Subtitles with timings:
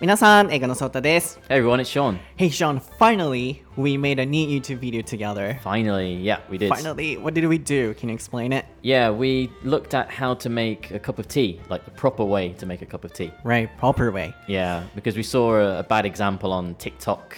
[0.00, 1.38] 皆さん、映画のソータです。
[1.48, 2.18] Hey everyone, it's Sean.
[2.36, 5.58] Hey Sean, finally we made a neat YouTube video together.
[5.62, 6.70] Finally, yeah, we did.
[6.70, 7.94] Finally, what did we do?
[7.94, 8.64] Can you explain it?
[8.82, 12.54] Yeah, we looked at how to make a cup of tea, like the proper way
[12.54, 13.30] to make a cup of tea.
[13.44, 14.34] Right, proper way.
[14.48, 17.36] Yeah, because we saw a, a bad example on TikTok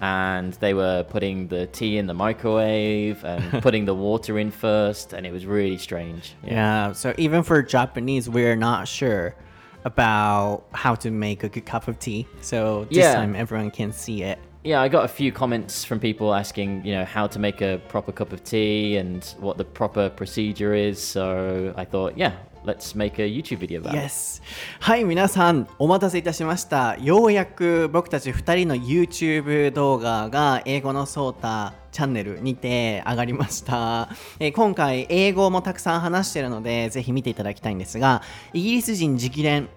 [0.00, 5.12] and they were putting the tea in the microwave and putting the water in first,
[5.12, 6.34] and it was really strange.
[6.42, 9.36] Yeah, so even for Japanese, we're not sure
[9.85, 12.27] about how to make a good cup of tea.
[12.41, 13.13] So this Yeah.
[13.15, 14.39] time everyone can see it.
[14.63, 17.79] Yeah, I got a few comments from people asking, you know, how to make a
[17.87, 20.99] proper cup of tea and what the proper procedure is.
[20.99, 22.31] So I thought, yeah,
[22.65, 23.93] let's make a YouTube video about.
[23.93, 24.41] Yes!
[24.79, 26.97] はい、皆さん、お待たせいたしました。
[26.97, 34.09] ようやく僕たち2人の YouTube 動画が英語のソータチャンネルにて上がりました。
[34.39, 38.21] えー今回、英語もたくさん話しているので、ぜひ見ていただきたいんですが、
[38.53, 39.69] イギリス人直伝、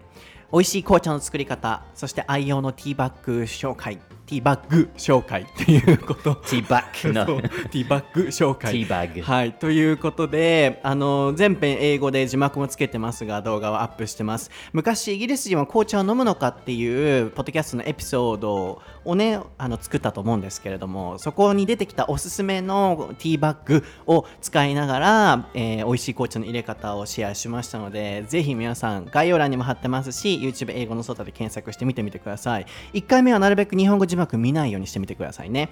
[0.51, 3.99] 美味しい紅茶の作り方、そして愛用のティーバッグ紹介、
[4.29, 6.35] ティーバッグ紹介っていうこと。
[6.35, 6.83] Tea back.
[7.01, 7.39] そ No.
[7.39, 8.73] うティーバッグ紹介。
[8.73, 14.51] ティーバッグはい、ということで、あの全編英語で字幕もつけてますが、動画をアップしてます。
[14.75, 32.67] 昔、イギリス人は紅茶を飲むのかっていう、ポッドキャストのエピソードをね、あの作ったと思うんですけれども、そこに出てきたおすすめのティーバッグを使いながら、えー美味しい紅茶の入れ方をシェアしましたので、ぜひ皆さん、概要欄にも貼ってますし、YouTube 英語の外で検索してみてみてください。
[32.93, 35.69] 1回目はなるべく日本語字幕見ないようにしてみてくださいね。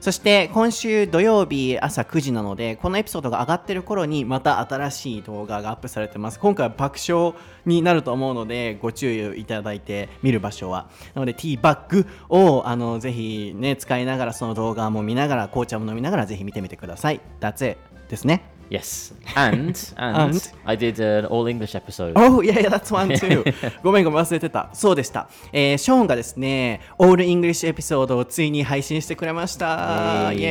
[0.00, 6.38] そして、今週土曜日朝9時なので、このエピソードが上がってる頃にまた新しい動画がアップされてます。
[6.38, 7.34] 今回は爆笑
[7.66, 10.88] になると思うので、ご注意いただいて見る場所は。
[11.14, 17.20] なので、ティーバッグをあのぜひね、使いながら、その動画も見ながら、紅茶も飲みながら、ぜひ見てみてください。
[17.40, 18.59] That's it ですね。
[18.70, 19.12] Yes.
[19.34, 20.52] And and, And?
[20.64, 22.12] I did an all English episode.
[22.14, 23.44] Oh, yeah, yeah, that's one too.
[23.82, 24.70] ごめんごめん忘れてた。
[24.72, 25.28] そうでした。
[25.52, 30.30] えーショーンがですね、オールイングリッシュエピソードをついに配信してくれました。
[30.32, 30.50] イイエー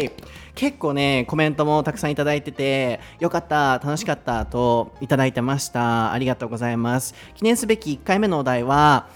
[0.00, 6.12] イエーイ結構ね、コメントもたくさんいただいてて、よかった、楽しかったといただいてました。
[6.12, 7.14] ありがとうございます。
[7.36, 9.06] 記念すべき1回目のお題は、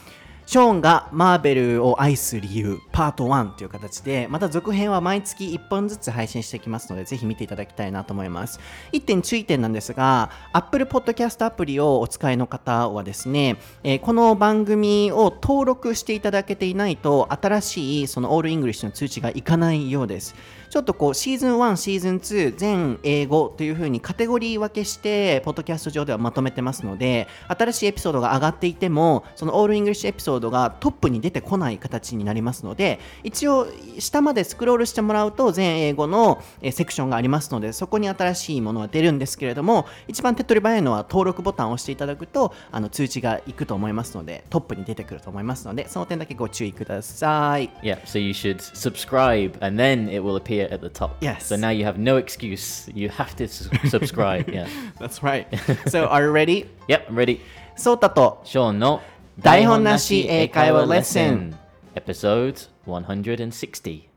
[0.45, 8.61] ショーンがマーベルを愛す理由パート1という形でまた続編は毎月1本ずつ配信していきますのでぜひ見ていただきたいなと思います。
[8.93, 20.35] 1点注意点なんですが Apple Podcast アプリをお使いの方はですね、えーこの番組を登録していただけていないと新しいその all English の通知がいかないようです。
[20.73, 33.67] ちょっとこうシーズン1、シーズン2全英語という風にカテゴリー分けしてポッドキャスト上ではまとめてますので新しいエピソードが上がっていてもそのオールイングリッシュエピソードがトップに出てこない形になりますので一応
[33.99, 47.69] 下までスクロールしてもらうと全英語のセクションがありますのでそこに新しいものは出るんですけれども一番手っ取り早いのは登録ボタンを押していただくとあの通知がいくと思いますのでトップに出てくると思いますのでその点だけご注意ください。
[47.83, 51.18] Yeah, so you should subscribe and then it will appear at the top.
[51.22, 51.46] Yes.
[51.48, 52.90] So now you have no excuse.
[52.94, 54.50] You have to s- subscribe.
[54.50, 54.68] Yeah.
[55.00, 55.48] That's right
[55.88, 56.66] So are you ready?
[56.88, 57.40] Yep, I'm ready.
[57.76, 59.02] ソータと Sean no
[59.40, 61.56] 台本なし英会話レッスン
[61.96, 64.08] Episode 160.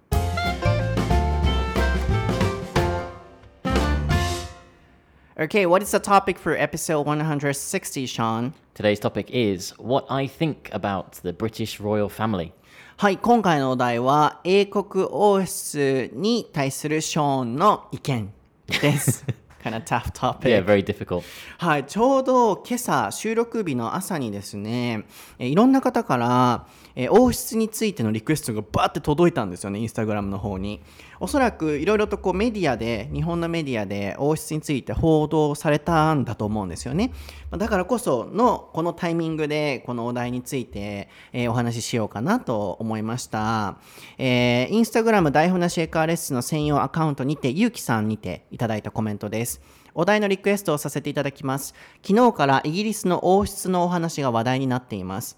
[5.38, 8.52] Okay, what is the topic for episode 160, Sean?
[8.74, 12.52] Today's topic is what I think about the British royal family.
[12.97, 18.31] はい、今回のお題は英国王室に対するショーンの意見
[18.67, 19.25] です。
[19.61, 20.43] kind of tough topic.
[20.43, 21.23] Yeah, very difficult.
[21.57, 25.03] はい、ちょうど今朝収録日の朝にですね、
[25.39, 30.81] えーいろんな方から、えー王室についてのリクエストがバーって届いたんですよね、インスタグラムの方に。
[31.19, 37.13] おそらくいろいろとこうメディアで、日本のメディアで王室について報道されたんだと思うんですよね。
[37.51, 43.77] だからこそのこのタイミングでこのお題について、えーお話ししようかなと思いました。
[44.17, 49.61] えーインスタグラム台本なしエカーレッスンの専用アカウントにて、ゆうきさんにていただいたコメントです。
[49.93, 51.73] お題のリクエストをさせていただきます。
[52.05, 55.37] 昨日からイギリスの王室のお話が話題になっています。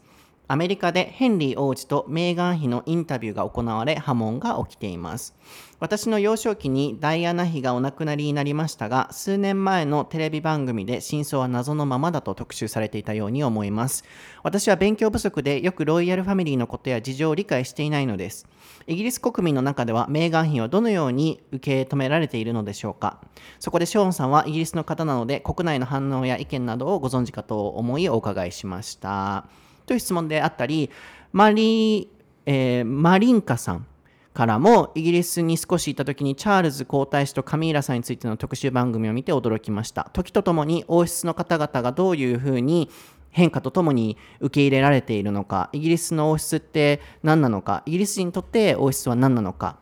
[0.49, 5.35] アメリカでヘンリー王子とメーガン妃のインタビューが行われ波紋が起きています。
[5.79, 14.05] 私の幼少期にダイアナ妃がお亡くなりになりましたが、数年前のテレビ番組で真相は謎のままだと特集されていたように思います。
[14.41, 18.47] 私は勉強不足でよくロイヤルファミリーのことや事情を理解していないのです。
[18.87, 23.19] イギリス国民の中ではメーガン妃はどのように受け止められているのでしょうか
[23.59, 29.49] そこでショーンさんはイギリスの方なので国内の反応や意見などをご存知かと思いお伺いしました。
[29.87, 30.91] という質問であったり、
[31.31, 32.11] マリ,、
[32.45, 33.87] えーマリンカさん
[34.33, 40.11] からもイギリスに少しいた時にチャールズ皇太子とカミーラさんについての特集番組を見て驚きました。
[40.13, 42.91] 時とともに王室の方々がどういうふうに
[43.31, 49.77] 変化とともに受け入れられているのかイギリスの王室って何なのかイギリス人にとって王室は何なのか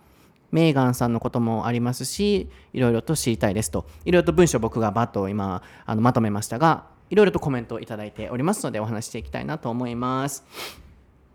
[0.51, 3.85] メーガンさんのこともありますしいろいろと知りたいですと。
[4.05, 10.44] いろいろと文章僕がバッと今あのまとめましたがいろいろとコメントをいただいておりますのでお話していきたいなと思います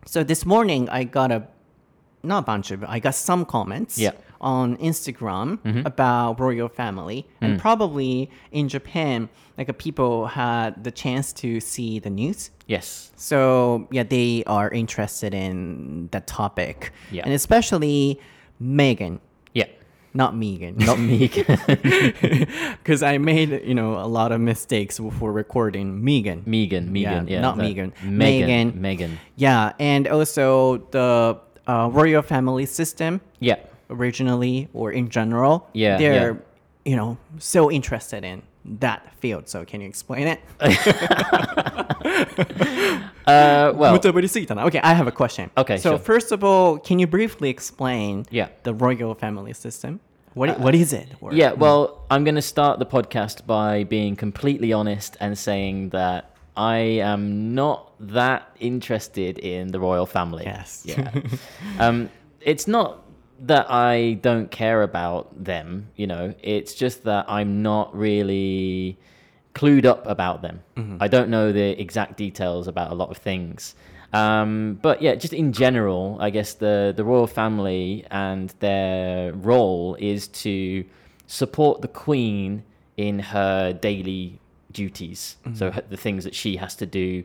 [0.06, 1.48] So this morning I got a
[2.24, 4.14] not a bunch of I got some comments Yeah.
[4.42, 11.34] on Instagram about royal family and probably in Japan like uh, people had the chance
[11.42, 13.12] to see the news Yes.
[13.16, 17.24] so yeah they are interested in that topic Yeah.
[17.26, 18.20] and especially
[18.60, 19.20] Megan Yeah.
[20.15, 21.45] not Megan Not Megan.
[22.83, 26.93] because I made you know a lot of mistakes before recording Megan Megan.
[26.93, 27.27] Megan.
[27.29, 27.41] Yeah, Yeah.
[27.41, 27.93] not Megan.
[28.03, 28.81] Megan.
[28.81, 29.19] Megan.
[29.37, 33.57] Yeah and also the uh, royal family system Yeah.
[33.89, 36.91] originally or in general Yeah, they're yeah.
[36.91, 38.43] you know so interested in
[38.79, 39.49] that field.
[39.49, 40.41] So can you explain it?
[43.27, 43.95] uh, well,
[44.67, 45.51] okay, I have a question.
[45.57, 45.99] Okay, so sure.
[45.99, 48.49] first of all, can you briefly explain yeah.
[48.63, 50.01] the royal family system?
[50.35, 51.09] What, uh, what is it?
[51.21, 55.91] Or, yeah, well, I'm going to start the podcast by being completely honest and saying
[55.91, 60.45] that I am not that interested in the royal family.
[60.45, 60.83] Yes.
[60.85, 61.11] Yeah.
[61.81, 63.05] um, it's not
[63.41, 65.89] that I don't care about them.
[65.97, 68.99] You know, it's just that I'm not really
[69.55, 70.63] clued up about them.
[71.01, 73.75] I don't know the exact details about a lot of things.
[74.13, 79.97] Um, but yeah, just in general, I guess the, the royal family and their role
[79.99, 80.85] is to
[81.27, 82.65] support the queen
[82.97, 84.41] in her daily
[84.73, 85.37] duties.
[85.55, 87.25] So the things that she has to do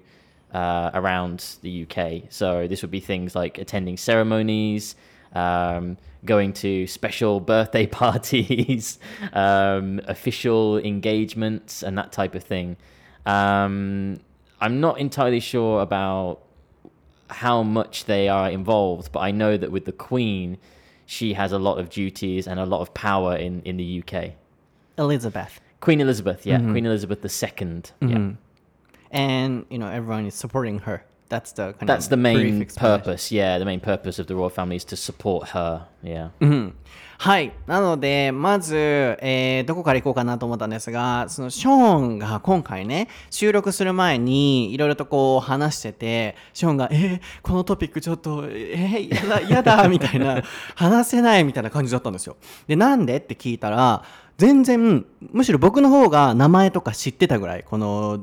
[0.53, 2.23] uh, around the UK.
[2.29, 4.95] So this would be things like attending ceremonies,
[5.35, 8.99] um, going to special birthday parties,
[9.33, 12.77] um, official engagements, and that type of thing.
[13.25, 14.19] Um,
[14.61, 16.41] I'm not entirely sure about
[17.29, 20.57] how much they are involved, but I know that with the Queen,
[21.05, 24.31] she has a lot of duties and a lot of power in, in the UK.
[24.97, 28.31] Elizabeth Queen Elizabeth, yeah, Queen Elizabeth II, yeah.
[29.11, 33.31] and you know everyone is supporting her that's the kind That's of the main purpose,
[33.31, 33.57] yeah.
[33.59, 36.29] The main purpose of the royal family is to support her, yeah.
[37.17, 37.53] はい。
[37.65, 50.43] なので、まず、えーどこから行こうかなと思ったんですが、そのショーンが今回ね、収録する前にいろいろとこう話してて、ショーンが、えーこのトピックちょっと、えーやだ、やだ、みたいな、
[50.75, 52.35] 話せないみたいな感じだったんですよ。
[52.67, 53.17] で、なんで？
[53.17, 54.03] って聞いたら、
[54.37, 58.19] 全然、むしろ僕の方が名前とか知ってたぐらい、この、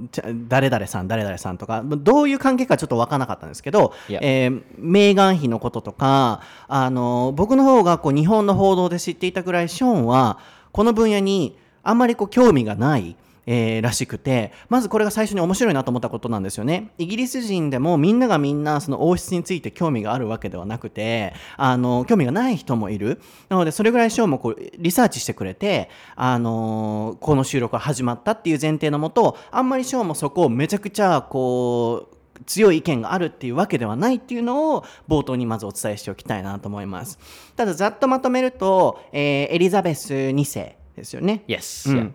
[0.49, 4.19] 誰々さん、誰々さんとか、どういう関係かちょっと分からなかったんですけど、Yeah.
[4.21, 10.39] えーメーガン妃のこととか、あの僕の方がこう日本の報道で知っていたぐらいショーンは
[10.73, 13.17] この分野にあんまりこう興味がない、
[13.47, 37.19] えーらしくてまずこれが最初に面白いなと思ったことなんですよねイギリス人でもみんながみんなその王室について興味があるわけではなくてあの興味がない人もいるなのでそれぐらいショーもこうリサーチしてくれてあのこの収録が始まったっていう前提のもとあんまりショーもそこをめちゃくちゃこう強い意見があるっていうわけではないっていうのを冒頭にまずお伝えしておきたいなと思います。
[37.57, 41.45] ただざっとまとめると、えーエリザベス2世ですよね。
[41.47, 42.01] Yes, う yeah.
[42.03, 42.15] ん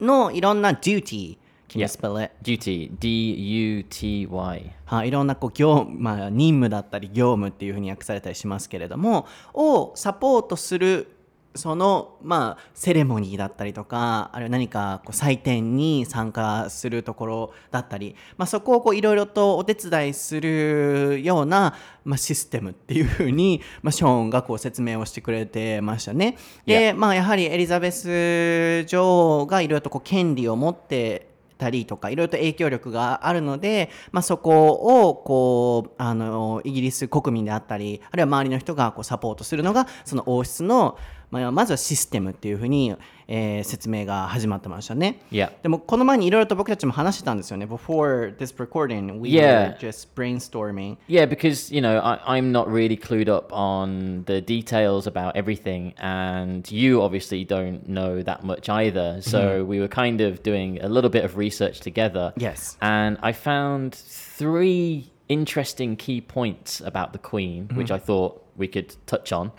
[0.00, 2.32] のいろんな duty Can you spell it?
[2.42, 4.72] Duty, D U T Y.
[4.86, 11.17] はい、いろんなこう業務、まあ、任務だったり業務っていうふうに訳されたりしますけれどもをサポートする
[11.58, 21.74] そのまあセレモニーだったりとかあるいは何かこう祭典に参加するところだったり、まあ、そこをこういろいろとお手伝いするような、
[22.04, 26.36] まあ、システムっていうふうに、まあ、ショーンがこう説明をしてくれてましたね。
[26.64, 34.68] で、まあ、やはりエリザベス女王がいろいろとこう権利を持ってたりとかいろいろと影響力があるので、まあ、そこ
[35.02, 40.96] をこうあのイギリス国民であったりあるいは周りの人がこうサポートするのがその王室の、
[41.31, 42.95] まあ、まずはシステムっていうふうに、
[43.27, 45.19] えー説明が始まってましたね。
[45.31, 45.49] Yeah.
[45.63, 47.65] でもこの前にいろいろと僕たちも話してたんですよね。
[47.65, 49.71] Before this recording, we Yeah.
[49.71, 50.97] were just brainstorming.
[51.07, 55.93] Yeah, because you know I, I'm not really clued up on the details about everything,
[55.97, 59.19] and you obviously don't know that much either.
[59.21, 62.31] So we were kind of doing a little bit of research together.
[62.37, 62.77] Yes.
[62.81, 68.93] and I found three interesting key points about the Queen, which I thought we could
[69.07, 69.51] touch on.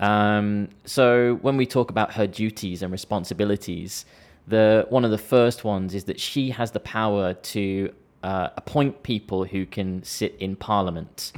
[0.00, 4.06] Um, so when we talk about her duties and responsibilities,
[4.48, 7.92] the one of the first ones is that she has the power to
[8.22, 11.32] uh, appoint people who can sit in Parliament,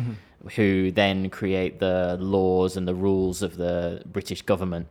[0.54, 4.86] who then create the laws and the rules of the British government.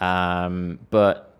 [0.00, 1.36] Um, but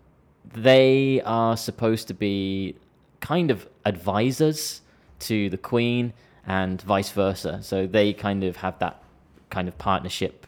[0.53, 2.75] they are supposed to be
[3.19, 4.81] kind of advisors
[5.19, 6.13] to the Queen
[6.45, 7.59] and vice versa.
[7.61, 9.03] So they kind of have that
[9.49, 10.47] kind of partnership.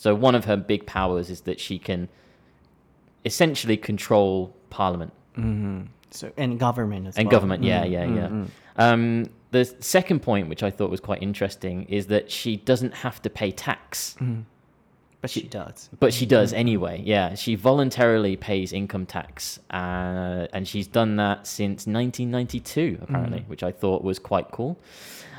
[0.00, 2.08] So one of her big powers is that she can
[3.26, 5.12] essentially control Parliament.
[6.10, 7.20] So, and government as well.
[7.20, 7.30] and well.
[7.32, 8.44] government yeah yeah yeah.
[8.76, 13.20] Um, the second point which i thought was quite interesting is that she doesn't have
[13.22, 14.16] to pay tax.
[15.20, 15.90] But she does.
[16.00, 17.34] but she does anyway yeah.
[17.34, 23.70] She voluntarily pays income tax uh, and she's done that since 1992 apparently which i
[23.70, 24.78] thought was quite cool.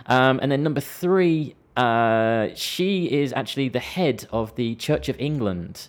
[0.05, 5.19] Um, and then number three uh, she is actually the head of the church of
[5.19, 5.87] england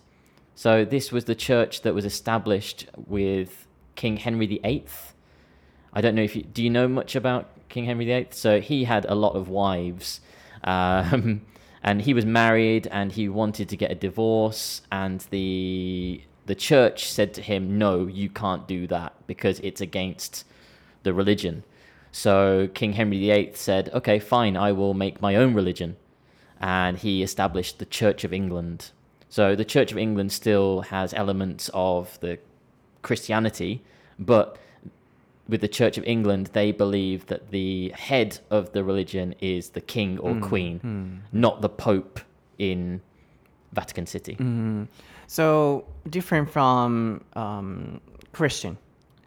[0.55, 4.85] so this was the church that was established with king henry viii
[5.93, 8.29] I don't know if you do you know much about King Henry VIII.
[8.31, 10.21] So he had a lot of wives,
[10.65, 11.43] um,
[11.83, 17.11] and he was married, and he wanted to get a divorce, and the the church
[17.11, 20.45] said to him, "No, you can't do that because it's against
[21.03, 21.65] the religion."
[22.13, 25.97] So King Henry VIII said, "Okay, fine, I will make my own religion,"
[26.61, 28.91] and he established the Church of England.
[29.29, 32.39] So the Church of England still has elements of the
[33.01, 33.83] Christianity,
[34.19, 34.59] but
[35.49, 39.81] with the Church of England, they believe that the head of the religion is the
[39.81, 41.17] king or hmm, queen, hmm.
[41.33, 42.21] not the pope
[42.59, 43.01] in
[43.73, 44.35] Vatican City.
[44.35, 44.85] Mm-hmm.
[45.27, 48.01] So different from um,
[48.33, 48.77] Christian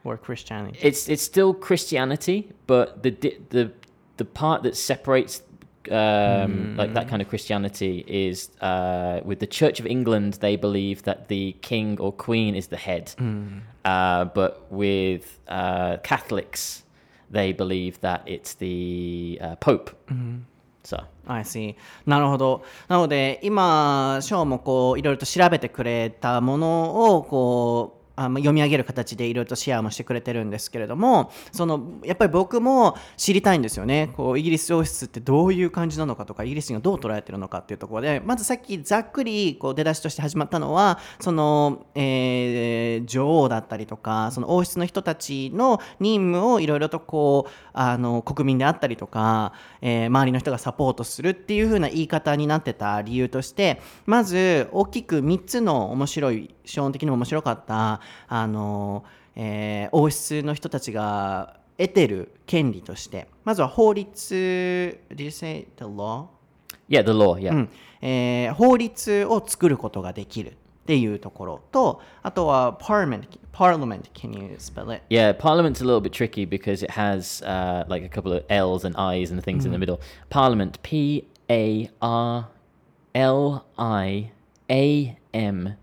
[0.05, 0.79] or Christianity.
[0.83, 3.73] It's it's still Christianity, but the di- the
[4.17, 5.43] the part that separates
[5.91, 10.35] um, like that kind of Christianity is uh, with the Church of England.
[10.35, 13.13] They believe that the king or queen is the head,
[13.85, 16.85] uh, but with uh, Catholics,
[17.31, 19.91] they believe that it's the uh, Pope.
[20.83, 21.77] So I see.
[22.07, 22.65] なるほど。
[22.89, 34.12] なので、今、ショーもこう、いろいろと調べてくれたものを、こう、 あま読み上げる形でいろいろとシェアもしてくれてるんですけれどもそのやっぱり僕も知りたいんですよね。
[34.16, 49.52] こうイギリス王室ってどういう感じなのかとかイギリスがどう捉えてるのかっていうところでまずさっきざっくりこう出だしとして始まったのはその、えー女王だったりとかその王室の人たちの任務をいろいろとこうあの国民であったりとか、
[49.82, 59.04] えー周りの人がサポートするっていう風な言い方になってた理由としてまず大きく3つの面白い資本的にも面白かったあの、
[59.36, 66.28] えー王室の人たちが得てる権利としてまずは法律 Did you say the law?
[66.90, 67.38] yeah, the law.
[67.38, 67.52] Yeah.
[67.54, 67.70] うん
[68.02, 70.54] えー法律を作ることができるっ
[70.86, 75.02] ていうところとあとは parliament parliament can you spell it?
[75.10, 78.84] Yeah, Parliament's a little bit tricky because it has uh, like a couple of L's
[78.84, 80.02] and I's and things in the middle.
[80.30, 82.50] Parliament, P A R
[83.14, 84.32] L I
[84.70, 85.78] A M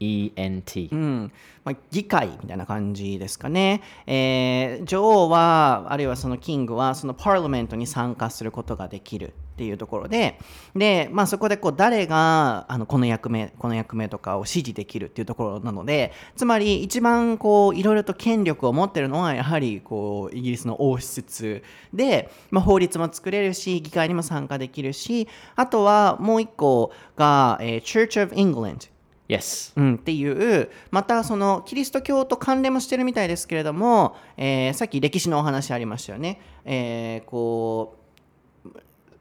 [0.00, 0.88] E N T.
[0.90, 1.32] うん
[1.64, 10.38] まあ、議会みたいな感じですかね、えー女王はあるいはそのキングはそのパーラメントに参加することができるっていうところで
[10.76, 28.88] で、まあ、そこでこう誰があのこの役目この役目とかを指示できるっていうところなのでつまり一番こういろいろと権力を持ってるのはやはりこうイギリスの王室で、まあ、法律も作れるし議会にも参加できるしあとはもう一個が、えー Church of England
[29.28, 29.74] Yes.
[29.76, 36.40] うん、っていうまたそのキリスト教と関連もしてるみたいですけれども、えーさっき歴史のお話ありましたよね。
[36.64, 37.97] えーこう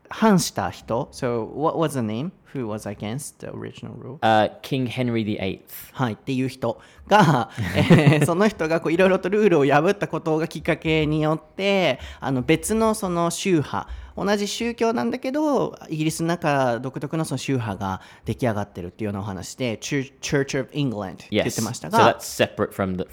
[0.10, 2.32] 反した人 So what was the name?
[2.54, 4.20] Who was against the original rule?
[4.22, 5.62] Uh, King Henry VIII.
[5.94, 13.88] はい、っていう人が、えーその人がこういろいろとルールを破ったことがきっかけによってあの別のその宗派
[14.18, 23.06] 同じ宗教なんだけどイギリスの中独特のその宗派が出来上がってるっていうのうなお話で Church of England って言ってましたが、うん、the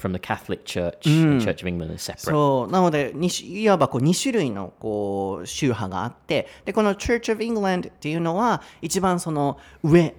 [2.17, 2.31] Church.
[2.31, 2.71] そう。
[2.71, 10.15] なのでいわばこう2種類のこう宗派があってでこの Church of England っていうのは一番その上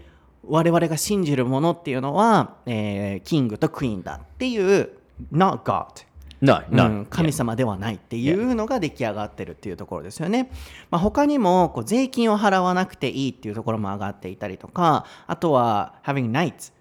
[0.49, 4.91] 我々が信じるものっていうのは、えー、キングとクイーンだっていう
[5.33, 6.06] Not God
[6.41, 6.89] no, う no.
[6.89, 10.51] ん神様ではないっていうのが出来上がってるっていうところですよね。
[10.91, 16.73] まあ、他にもこう税金を払わなくていいっていうところも上がっていたりとかあとは having nights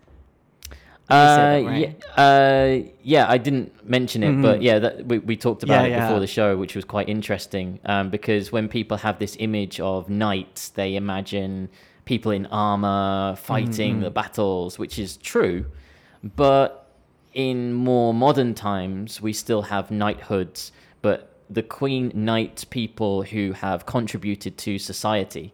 [1.07, 2.03] Uh, that, yeah, right?
[2.17, 5.89] uh, yeah, I didn't mention it, but yeah, that, we, we talked about Yeah, it
[5.91, 6.07] yeah.
[6.07, 10.09] before the show, which was quite interesting um, because when people have this image of
[10.09, 11.69] knights, they imagine
[12.05, 15.65] people in armor fighting the battles, which is true,
[16.23, 16.84] but
[17.35, 23.85] in more modern times, we still have knighthoods, but the queen knights people who have
[23.85, 25.53] contributed to society.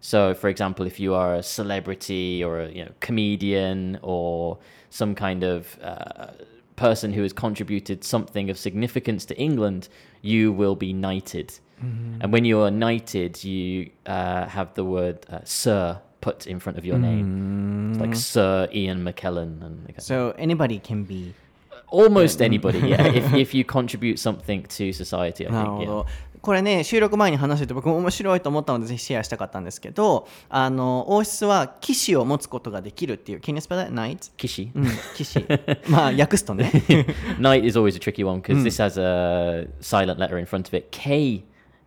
[0.00, 4.58] So, for example, if you are a celebrity or a you know comedian or
[4.90, 6.26] some kind of uh,
[6.76, 9.88] person who has contributed something of significance to England,
[10.20, 11.58] you will be knighted.
[12.20, 16.78] And when you are knighted, you uh, have the word uh, Sir put in front
[16.78, 17.92] of your name.
[17.92, 19.62] It's like Sir Ian McKellen.
[19.62, 21.34] And So anybody can be
[21.88, 23.06] almost anybody, yeah.
[23.06, 25.76] if, if you contribute something to society, I なる think.
[25.76, 25.86] ほ Yeah.
[25.86, 26.06] ど。
[26.40, 33.90] これね収録前に話してて僕も面白いと思ったのでぜひシェアしたかったんですけどあの王室は騎士を持つことができるっていう Can you spell that?
[33.90, 34.30] Knight?
[34.36, 34.70] Kishi.
[34.74, 35.42] うん、騎士
[35.88, 36.70] まあ訳すとね
[37.40, 40.74] Knight is always a tricky one because this has a silent letter in front of
[40.76, 40.88] it.
[40.90, 41.42] K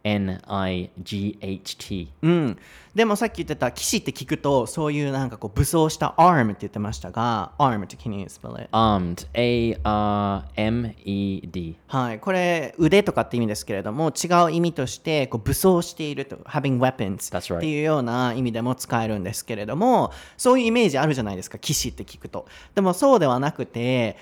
[0.08, 2.14] N I G H T.
[2.22, 2.58] うん、
[2.96, 8.70] でもさっき言ってた騎士って聞くとそういうなんかこう武装した arm って言ってましたが arm って can you spell it?
[8.72, 9.28] Armed.
[9.34, 11.76] A R M E D.
[11.88, 17.58] はい、これ腕とかって意味ですけれども違う意味としてこう武装していると having weapons That's right.
[17.58, 24.16] っていうような意味でも使えるんですけれどもそういうイメージあるじゃないですか騎士って聞くとでもそうではなくて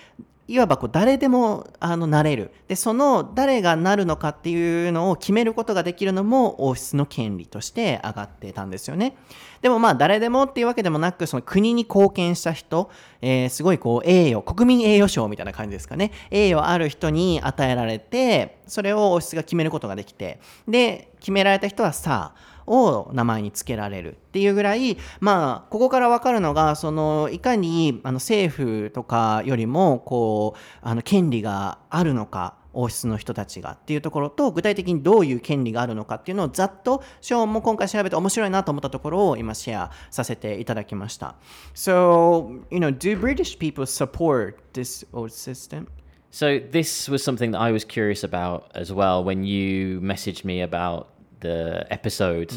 [0.48, 2.52] いわばこう誰でもあのなれる。
[2.68, 9.18] でその誰がなるのかっていうのを決めることができるのも王室の権利として上がってたんですよね。
[9.62, 16.12] でもまあ誰でもっていうわけでもなくその国に貢献した人、えーすごいこう栄誉国民栄誉賞みたいな感じですかね。
[16.30, 20.40] 栄誉ある人に与えられてそれを王室が決めることができて。
[20.68, 41.36] で決められた人はさあを名前に付けられるっていうぐらいまあここから分かるのがそのいかにあの政府とかよりもこうあの権利があるのか王室の人たちがっていうところと具体的にどういう権利があるのかっていうのをざっとショーンも今回調べて面白いなと思ったところを今シェアさせていただきました。
[41.74, 45.88] So, you know, do British people support this old system?
[46.31, 50.62] So this was something that I was curious about as well when you messaged me
[50.62, 51.07] about
[51.46, 52.54] the episode.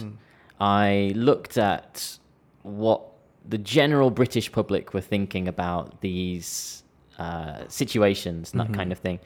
[0.60, 2.18] I looked at
[2.62, 3.00] what
[3.48, 6.82] the general British public were thinking about these
[7.18, 9.18] uh, situations and that kind of thing,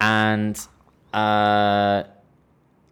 [0.00, 0.56] and
[1.12, 2.04] uh,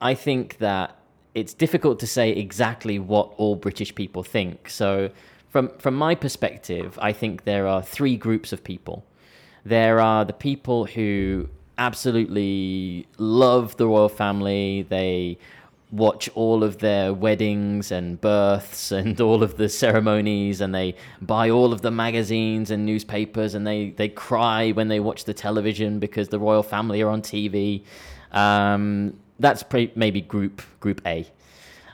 [0.00, 0.96] I think that
[1.34, 4.68] it's difficult to say exactly what all British people think.
[4.68, 5.10] So,
[5.50, 9.04] from from my perspective, I think there are three groups of people.
[9.64, 14.86] There are the people who absolutely love the royal family.
[14.88, 15.38] They
[15.90, 21.50] watch all of their weddings and births and all of the ceremonies and they buy
[21.50, 25.98] all of the magazines and newspapers and they, they cry when they watch the television
[25.98, 27.82] because the royal family are on TV.
[28.32, 31.26] Um, that's pre- maybe group group A.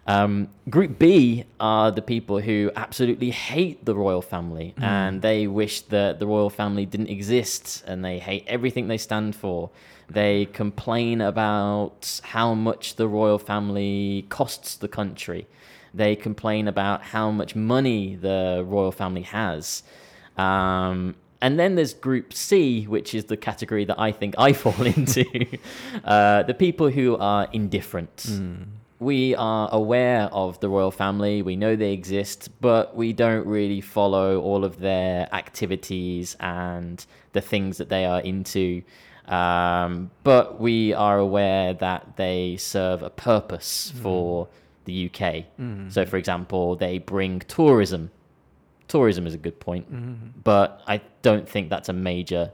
[0.06, 5.80] Um, group B are the people who absolutely hate the royal family and they wish
[5.82, 9.70] that the royal family didn't exist and they hate everything they stand for.
[10.08, 15.46] They complain about how much the royal family costs the country.
[15.92, 19.82] They complain about how much money the royal family has.
[20.36, 24.84] Um, and then there's Group C, which is the category that I think I fall
[24.84, 25.24] into
[26.04, 28.26] uh, the people who are indifferent.
[28.98, 33.82] We are aware of the royal family, we know they exist, but we don't really
[33.82, 38.82] follow all of their activities and the things that they are into.
[39.26, 44.02] Um, but we are aware that they serve a purpose hmm.
[44.02, 44.48] for
[44.84, 45.44] the UK.
[45.56, 45.88] Hmm.
[45.88, 48.10] So, for example, they bring tourism
[48.88, 50.14] tourism is a good point, hmm.
[50.42, 52.52] but I don't think that's a major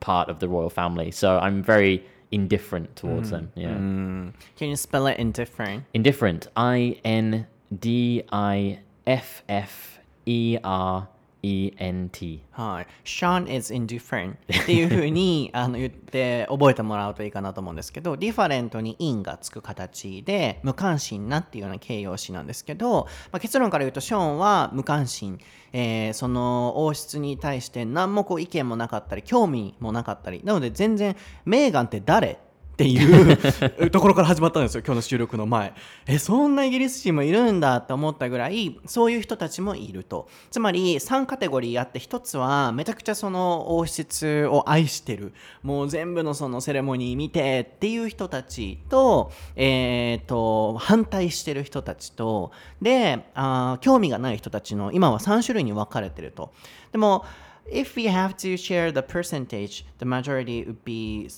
[0.00, 1.10] part of the royal family.
[1.10, 3.52] So I'm very indifferent towards them.
[3.54, 3.68] Yeah.
[3.68, 5.84] Can you spell it indifferent?
[5.94, 6.48] Indifferent.
[6.56, 7.46] I N
[7.78, 11.08] D I F F E R
[11.42, 12.42] E N T.
[12.50, 12.86] はい。
[13.04, 25.38] Sean is indifferent っていうふうにあの言って覚えてもらうといいかなと思うんですけど、different に in がつく形で無関心なっていうような形容詞なんですけど、まあ、結論から言うとショーンは無関心、
[25.72, 32.38] えーその王室に対して何もこう意見もなかったり、興味もなかったり、なので全然メーガンって誰？
[32.76, 35.72] っていう ところから始まったんですよ今日の収録の前。
[36.06, 40.28] えそんなイギリス人もいるんだって思ったぐらいそういう人たちもいると。
[40.50, 45.32] つまり3カテゴリーあって1つはめちゃくちゃその王室を愛してる。
[45.62, 56.52] もう全部のそのセレモニー見てっていう人たちと,、えー、と反対してる人たちとであ興味がない人たちの今は3種類に分かれてると。
[56.92, 57.24] でも
[57.72, 61.28] If we have to share the percentage, the majority would be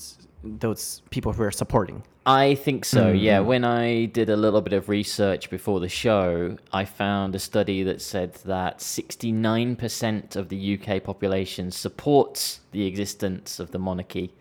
[0.43, 2.03] those people who are supporting.
[2.25, 3.41] I think so, yeah.
[3.41, 7.83] When I did a little bit of research before the show, I found a study
[7.83, 14.33] that said that 69% of the UK population supports the existence of the monarchy,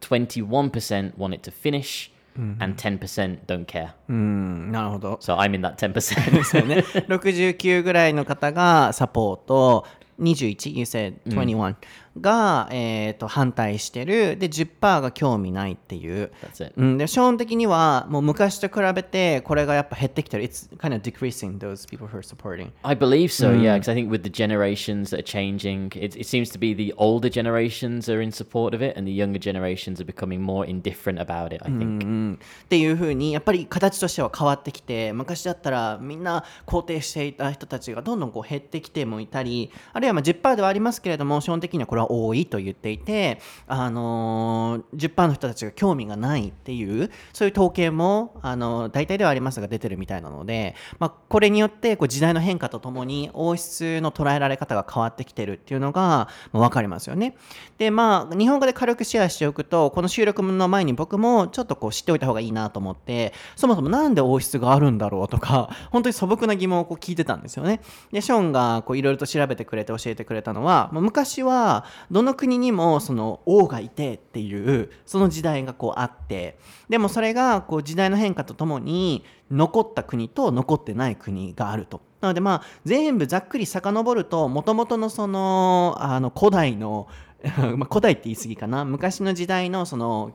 [0.00, 3.94] 21% want it to finish, and 10% don't care.
[4.08, 5.18] うん、なるほど。
[5.22, 5.92] So I'm in that 10%.
[5.92, 6.00] で
[6.44, 6.84] すよね。
[7.08, 9.86] 69ぐらいの方がサポート、
[10.20, 11.76] 21、you said 21
[12.19, 16.31] が、えー、と反対してるで10%が興味ないっていう.
[16.75, 23.95] うん、でショーン的にはもう昔と比べてこれがやっぱ減ってきてる It's kind of decreasing those people who are supporting I believe so, yeah, because I
[23.95, 28.09] think with the generations that are changing, it, it seems to be the older generations
[28.11, 31.61] are in support of it, and the younger generations are becoming more indifferent about it.
[31.63, 32.03] I think.
[32.03, 57.35] うんっていう風にやっぱり形としては変わってきて昔だったらみんな肯定していた人たちがどんどんこう減ってきてもいたりあるいはまあ10%ではありますけれども基本的にはこれは多いと言っていて、あのー10%の人たちが興味がないっていうそういう統計も、あの大体ではありますが出てるみたいなので、まあ、これによってこう時代の変化とともに王室の捉えられ方が変わってきてるっていうのが、まあ、分かりますよね。
[57.77, 67.81] でまあ日本語で軽くシェアしておくとこの収録の前に僕もちょっとこう知っておいた方がいいなと思ってそもそもなんで王室があるんだろうとか 本当に素朴な疑問をこう聞いてたんですよね。
[68.11, 76.57] でショーンがいろいろと調べてくれて教えてくれたのは、昔はどの国にもその王がいてっていうその時代がこうあって
[76.89, 82.01] でもそれがこう時代の変化とともに残った国と残ってない国があると。
[82.21, 87.07] なのでまあ全部ざっくり遡るともともとのそのあの古代の
[87.75, 90.33] ま古代って言い過ぎかな昔の時代のその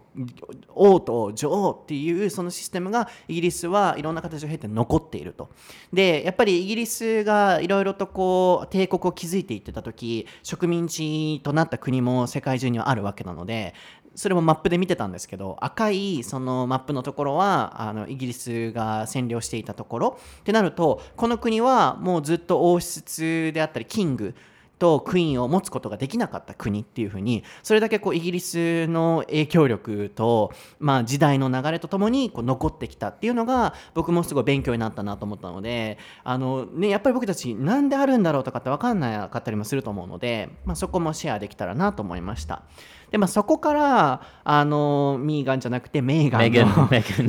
[0.74, 5.50] 王と女王っていうそのシステムがイギリスはいろんな形を経て残っていると。
[5.92, 13.74] でやっぱりイギリスがいろいろとこう帝国を築いていってた時植民地となった国も世界中にはあるわけなので
[14.16, 24.34] それもマップで見てたんですけど赤いそのマップのところはあのイギリスが占領していたところってなるとこの国はもうずっと王室であったりキング
[24.78, 42.62] とクイーンを持つことができなかった国っていうふうにそれだけこうイギリスの影響力と、まあ、時代の流れとともにこう残ってきたっていうのが僕もすごい勉強になったなと思ったのであの、ね、やっぱり僕たち何であるんだろうとかって分かんなかったりもすると思うので、まあ、そこもシェアできたらなと思いました。
[43.10, 46.50] でまあ、そこからあのミーガンじゃなくてメーガン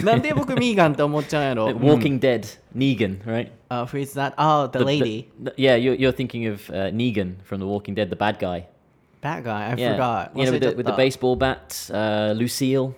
[0.01, 2.41] の.なんで僕ミーガンって思っちゃうんやろ Walking Dead,
[2.75, 3.51] Negan, right?
[3.69, 4.33] Uh, who is that?
[4.37, 5.29] Oh, the, The- lady.
[5.43, 8.65] the- yeah, you're, you're thinking of uh, Negan from The Walking Dead, the bad guy.
[9.21, 9.71] That guy.
[9.71, 10.31] I Yeah, forgot.
[10.35, 12.95] you know, with the, with the baseball bat, uh, Lucille.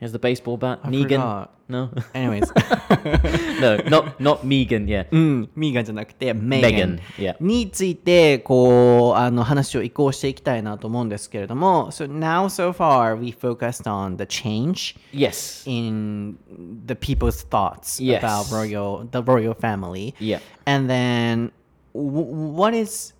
[0.00, 0.80] He has the baseball bat.
[0.82, 1.08] I Negan.
[1.20, 1.50] forgot.
[1.68, 2.52] No, Anyways.
[3.60, 4.86] no, not not Megan.
[4.86, 6.86] Yeah, うん、ミーガンじゃなくてメーガ Megan.
[6.96, 7.36] ン Yeah.
[7.40, 15.62] についてこうあの話を移行していきたいなと思うんですけれども So now so far we focused on the change Yes.
[15.70, 16.36] in
[16.86, 18.18] the people's thoughts Yes.
[18.22, 20.40] about royal the royal family Yeah.
[20.66, 21.52] and then
[21.94, 23.14] w- what is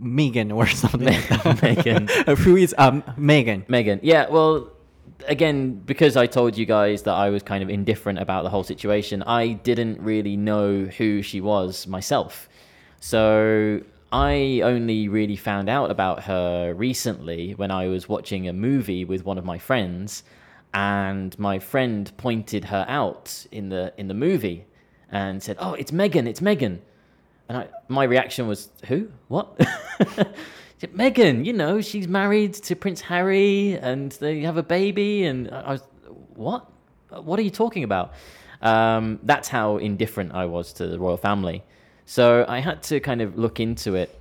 [0.00, 1.14] Megan or something
[1.62, 2.08] Megan.
[2.38, 4.00] who is um, Megan Megan.
[4.02, 4.70] Yeah, well,
[5.27, 8.63] again, because I told you guys that I was kind of indifferent about the whole
[8.63, 12.49] situation, I didn't really know who she was myself.
[12.99, 19.05] So I only really found out about her recently when I was watching a movie
[19.05, 20.23] with one of my friends,
[20.73, 24.65] and my friend pointed her out in the in the movie
[25.11, 26.27] and said, "Oh, it's Megan!
[26.27, 26.81] It's Megan!"
[27.49, 29.09] And I, my reaction was, "Who?
[29.27, 29.59] What?"
[30.93, 35.23] Megan, you know, she's married to Prince Harry and they have a baby.
[35.23, 35.81] And I was,
[36.35, 36.69] what?
[37.09, 38.13] What are you talking about?
[38.61, 41.63] Um, that's how indifferent I was to the royal family.
[42.05, 44.17] So I had to kind of look into it.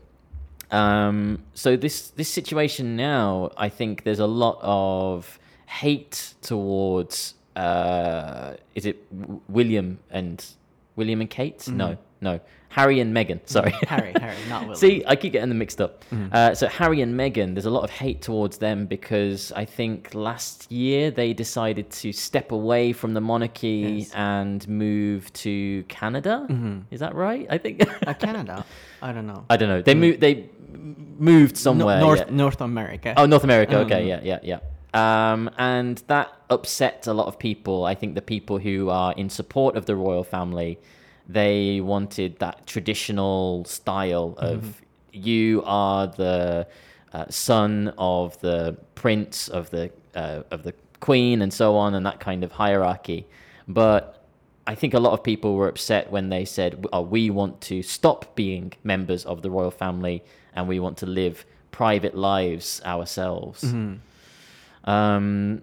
[0.70, 7.34] Um, so this this situation now, I think there's a lot of hate towards.
[7.54, 10.44] Uh, is it W- William and
[10.96, 11.66] William and Kate?
[11.68, 13.40] No, no, Harry and Meghan.
[13.46, 16.04] Sorry, Harry Harry not William See, I keep getting them mixed up.
[16.32, 20.14] Uh, so Harry and Meghan, there's a lot of hate towards them because I think
[20.14, 23.66] last year they decided to step away from the monarchy
[24.00, 24.12] Yes.
[24.14, 26.46] and move to Canada.
[26.90, 27.46] Is that right?
[27.48, 27.82] I think.
[28.06, 28.64] uh, Canada
[29.00, 29.82] I don't know I don't know.
[29.82, 30.20] They moved.
[30.20, 30.50] They
[31.18, 32.00] moved No- somewhere.
[32.00, 32.30] North yeah.
[32.30, 33.78] North America Oh, North America.
[33.80, 34.60] Okay, Um, yeah, yeah, yeah.
[35.32, 37.84] Um, and that upset a lot of people.
[37.84, 40.78] I think the people who are in support of the royal family,
[41.28, 46.66] they wanted that traditional style of you are the
[47.12, 52.04] uh, son of the prince of the uh, of the queen and so on, and
[52.06, 53.26] that kind of hierarchy.
[53.68, 54.24] But
[54.66, 57.82] I think a lot of people were upset when they said, oh, "We want to
[57.82, 60.22] stop being members of the royal family
[60.54, 63.62] and we want to live private lives ourselves."
[64.84, 65.62] Um,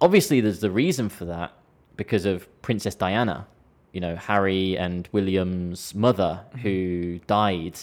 [0.00, 1.52] obviously, there's the reason for that
[1.96, 3.46] because of Princess Diana,
[3.96, 6.58] you know, Harry and William's mother, mm-hmm.
[6.58, 7.78] who died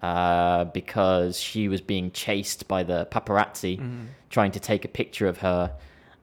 [0.00, 4.04] uh, because she was being chased by the paparazzi mm-hmm.
[4.30, 5.74] trying to take a picture of her.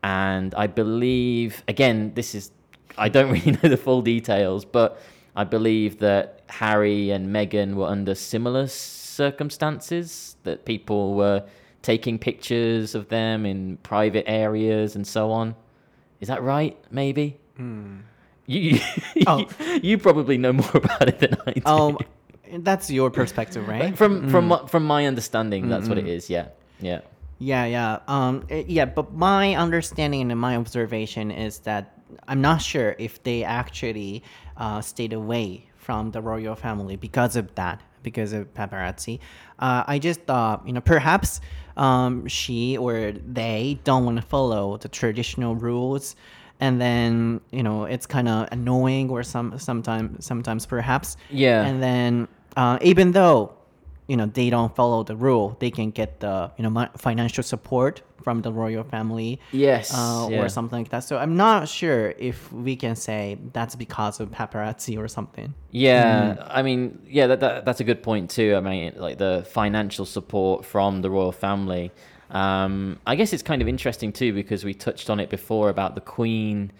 [0.02, 2.52] And I believe, again, this is,
[2.98, 4.98] I don't really know the full details, but
[5.36, 11.44] I believe that Harry and Meghan were under similar circumstances, that people were
[11.82, 15.54] taking pictures of them in private areas and so on.
[16.22, 16.78] Is that right?
[16.90, 17.36] Maybe.
[17.58, 17.98] Hmm.
[18.48, 18.80] You,
[19.28, 19.40] Oh.
[19.60, 21.62] you, you probably know more about it than I do.
[21.66, 21.98] Um,
[22.60, 23.96] that's your perspective, right?
[23.98, 26.30] from from what from my understanding, that's what it is.
[26.30, 26.48] Yeah,
[26.80, 27.02] yeah,
[27.40, 28.00] Yeah, yeah.
[28.08, 33.22] Um, eh, yeah, but my understanding and my observation is that I'm not sure if
[33.24, 34.24] they actually
[34.56, 39.20] uh, stayed away from the royal family because of that, because of paparazzi.
[39.60, 41.42] Uh, I just thought, you know, perhaps
[41.76, 46.16] um, she or they don't want to follow the traditional rules.
[46.60, 51.65] And then you know it's kind of annoying, or some sometimes sometimes perhaps Yeah.
[51.65, 53.54] And then uh, even though
[54.08, 58.02] you know they don't follow the rule they can get the you know financial support
[58.24, 60.41] from the royal family Yes, uh, yeah.
[60.41, 64.32] or something like that so i'm not sure if we can say that's because of
[64.32, 66.38] paparazzi or something yeah.
[66.50, 68.56] I mean, yeah, that, that that's a good point too.
[68.56, 71.91] I mean, like the financial support from the royal family.
[72.31, 75.95] Um, I guess it's kind of interesting too because we touched on it before about
[75.95, 76.73] the queen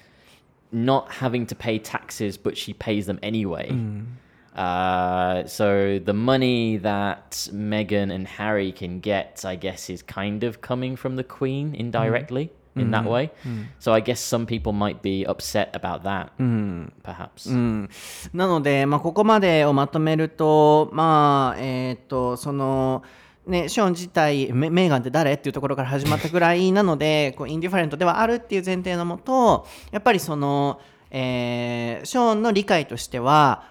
[0.73, 3.71] not having to pay taxes, but she pays them anyway.
[4.57, 10.61] Uh, so the money that Meghan and Harry can get, I guess, is kind of
[10.61, 13.31] coming from the Queen indirectly in that way.
[13.79, 16.33] So I guess some people might be upset about that,
[17.03, 17.49] perhaps.
[18.33, 23.03] なので、まあ、ここまでをまとめるとまあえっ、とその
[23.48, 25.34] ね、ショーン自体メメーガンって誰？
[25.34, 30.80] っていうところから始まったぐらいなのでこうインディファレントではあるっていう前提のもとやっぱりその、
[31.10, 33.64] えーショーンの理解としては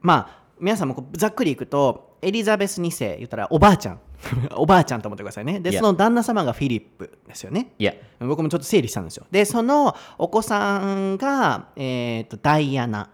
[0.00, 4.00] まあ皆さんもこうざっくりいくとエリザベス2世言ったらおばあちゃん。
[4.56, 5.60] おばあちゃんと思ってくださいね。
[5.60, 7.72] で.その旦那様がフィリップですよね.
[8.18, 9.26] 僕もちょっと整理したんですよ。
[9.30, 13.10] でそのお子さんが、えー、とダイアナ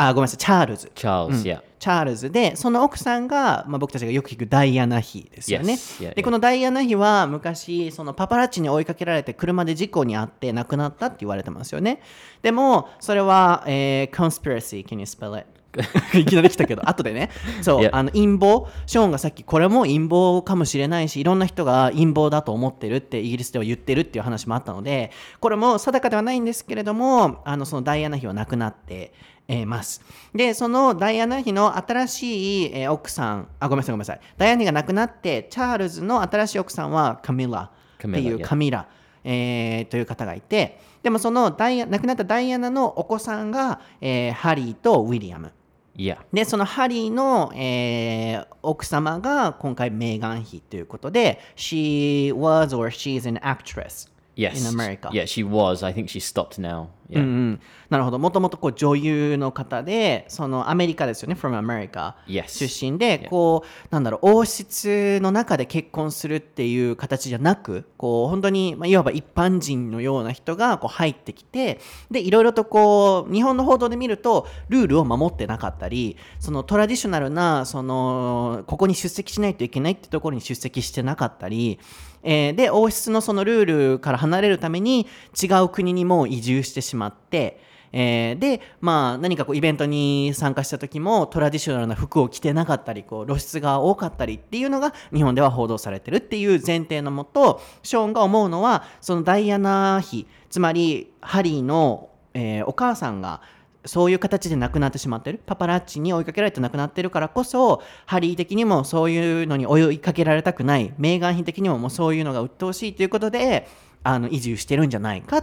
[0.00, 1.60] あごめんなさいチャールズ Charles, yeah.
[1.80, 5.72] チャールズでその奥さんが、まあ、僕たちがよく聞くダイアナ妃ですよね。
[5.72, 6.10] Yes.
[6.10, 6.24] Yeah, で yeah.
[6.24, 12.00] このダイアナ妃は昔そのパパラッチに追いかけられて車で事故に遭って亡くなったって言われてますよね。
[12.42, 15.46] でもそれは、えー、conspiracy can you spell it?
[16.14, 17.30] いきなり来たけど後でね。
[17.62, 18.70] そう.あの陰謀。
[18.86, 29.12] ショーンがさっきこれも陰謀かもしれないしいろんな人が陰謀だと思ってるってイギリスでは言ってるっていう話もあったのでこれも定かではないんですけれどもあのそのダイアナ妃は亡くなって
[29.46, 30.02] えーます。
[30.34, 34.20] でそのダイアナ妃の新しい、えー奥さんあごめんなさいごめんなさい。
[34.36, 37.60] ダイアナ妃が亡くなってチャールズの新しい奥さんはカミラ。
[37.62, 38.86] っていう.カミラ、
[39.24, 40.80] えーという方がいて。
[41.02, 45.50] でもそのダイア亡くなったダイアナのお子さんが、えーハリーとウィリアム
[45.98, 46.18] Yeah.
[46.32, 54.08] でそのハリーの、えー奥様が今回メーガン妃ということで She was or she is an actress
[54.38, 54.60] Yes.
[54.60, 55.82] in America Yeah, she was.
[55.82, 56.90] I think she stopped now.
[57.10, 57.20] Yeah.
[57.20, 62.48] うんうん、なるほどもともとこう女優の方でそのアメリカですよね from America Yes.
[62.48, 81.80] 出身でこうなんだろう王室の中で結婚するっていう形じゃなくこう本当にまあいわば一般人のような人がこう入ってきてでいろいろとこう日本の報道で見るとルールを守ってなかったりそのトラディショナルなそのここに出席しないといけないってところに出席してなかったり
[82.22, 85.06] えーで王室のそのルールから離れるために
[85.40, 87.60] 違う国にも移住してしまって、
[87.92, 103.40] えーでまあ何かこうイベントに参加した時もトラディショナルな服を着てなかったりこう露出が多かったりっていうのが日本では報道されてるっていう前提のもとショーンが思うのはそのダイアナ妃つまりハリーの、えーお母さんが
[103.88, 105.40] そういう形で亡くなってしまってる。
[105.44, 110.92] パパラッチに追いかけられて亡くなってるからこそハリー的にもそういうのに追いかけられたくない。
[110.98, 113.66] メーガン妃的にももうそういうのが鬱陶しいということで
[114.04, 115.42] あの移住してるんじゃないか。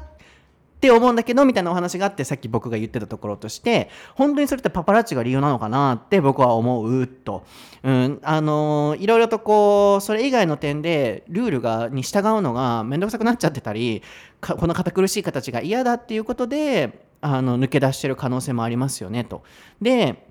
[0.75, 7.43] って思うんだけどみたいなお話があってさっき僕が言ってたところとして本当にそれってパパラッチが理由なのかなって僕は思うと、
[7.81, 14.03] うん、あのいろいろとこうそれ以外の点でルールがに従うのが面倒くさくなっちゃってたり
[14.41, 19.43] この堅苦しい形が嫌だっていうことであの抜け出してる可能性もありますよねと。
[19.81, 20.29] で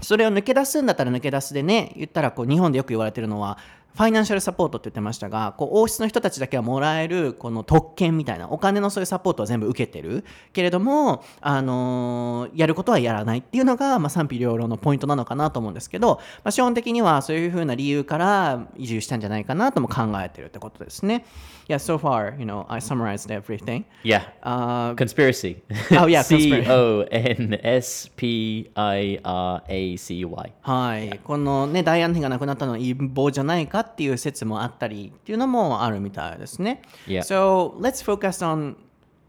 [0.00, 3.58] それを抜け出すんだったら抜け出すでね言ったらこう日本でよく言われてるのは
[3.94, 21.24] ファイナンシャルサポートって言ってましたがこう王室の人たちだけはもらえるこの特権みたいなお金のそういうサポートは全部受けてるけれども、あのーやることはやらないっていうのが、まあ、賛否両論のポイントなのかなと思うんですけど、まあ、基本的にはそういうふうな理由から移住したんじゃないかなとも考えてるってことですね。
[21.68, 23.84] Yeah, so far, you know, I summarized everything.
[24.02, 24.24] Yeah.
[24.42, 25.62] Uh, Conspiracy.
[25.92, 26.68] Oh, yeah, conspiracy.
[26.68, 30.52] O N S P I R A C Y.
[30.62, 36.81] はい、このねダイアナ妃が亡くなったのは陰謀じゃないかっていう説もあったりっていうのもあるみたいですね。
[37.07, 37.21] Yeah.
[37.21, 38.75] So let's focus on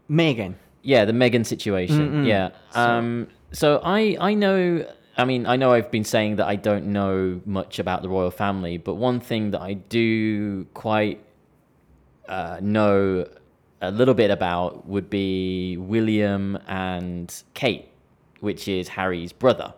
[0.09, 0.55] Megan.
[0.83, 2.25] Yeah, the Megan situation.
[2.25, 2.51] Yeah.
[2.73, 3.27] Um.
[3.51, 4.85] So I I know.
[5.17, 8.31] I mean, I know I've been saying that I don't know much about the royal
[8.31, 11.19] family, but one thing that I do quite
[12.29, 13.25] uh, know
[13.81, 17.89] a little bit about would be William and Kate,
[18.39, 19.73] which is Harry's brother.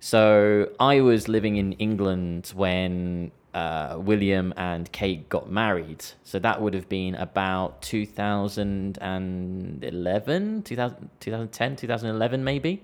[0.00, 6.03] So I was living in England when uh, William and Kate got married.
[6.23, 12.83] So that would have been about 2011, 2000, 2010, 2011 maybe.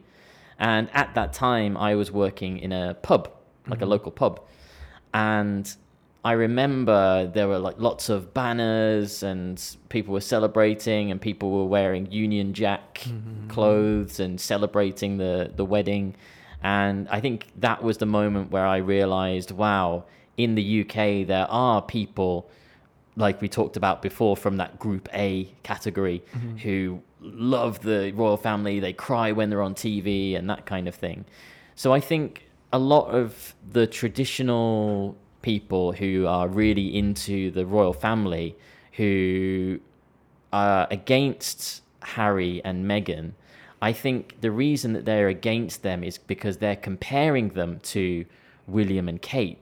[0.60, 3.32] And at that time, I was working in a pub,
[3.68, 4.42] like a local pub.
[5.14, 5.74] And
[6.24, 11.66] I remember there were like lots of banners and people were celebrating and people were
[11.66, 13.08] wearing Union Jack
[13.48, 16.16] clothes and celebrating the, the wedding.
[16.62, 20.04] And I think that was the moment where I realized, wow,
[20.40, 22.50] in the UK, there are people
[23.18, 26.56] like we talked about before from that group A category mm-hmm.
[26.58, 30.96] who love the royal family, they cry when they're on TV and that kind of
[30.96, 31.26] thing.
[31.76, 37.94] So I think a lot of the traditional people who are really into the royal
[37.94, 38.56] family
[38.94, 39.80] who
[40.54, 43.34] are against Harry and Meghan,
[43.82, 48.26] I think the reason that they're against them is because they're comparing them to
[48.68, 49.58] William and Kate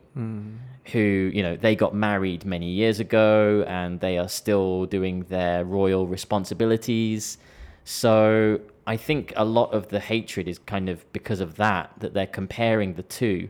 [0.91, 5.65] who you know they got married many years ago and they are still doing their
[5.65, 7.37] royal responsibilities.
[7.83, 12.13] So i think a lot of the hatred is kind of because of that that
[12.13, 13.49] they're comparing the two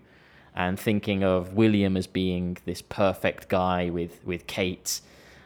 [0.55, 5.01] and thinking of william as being this perfect guy with with kate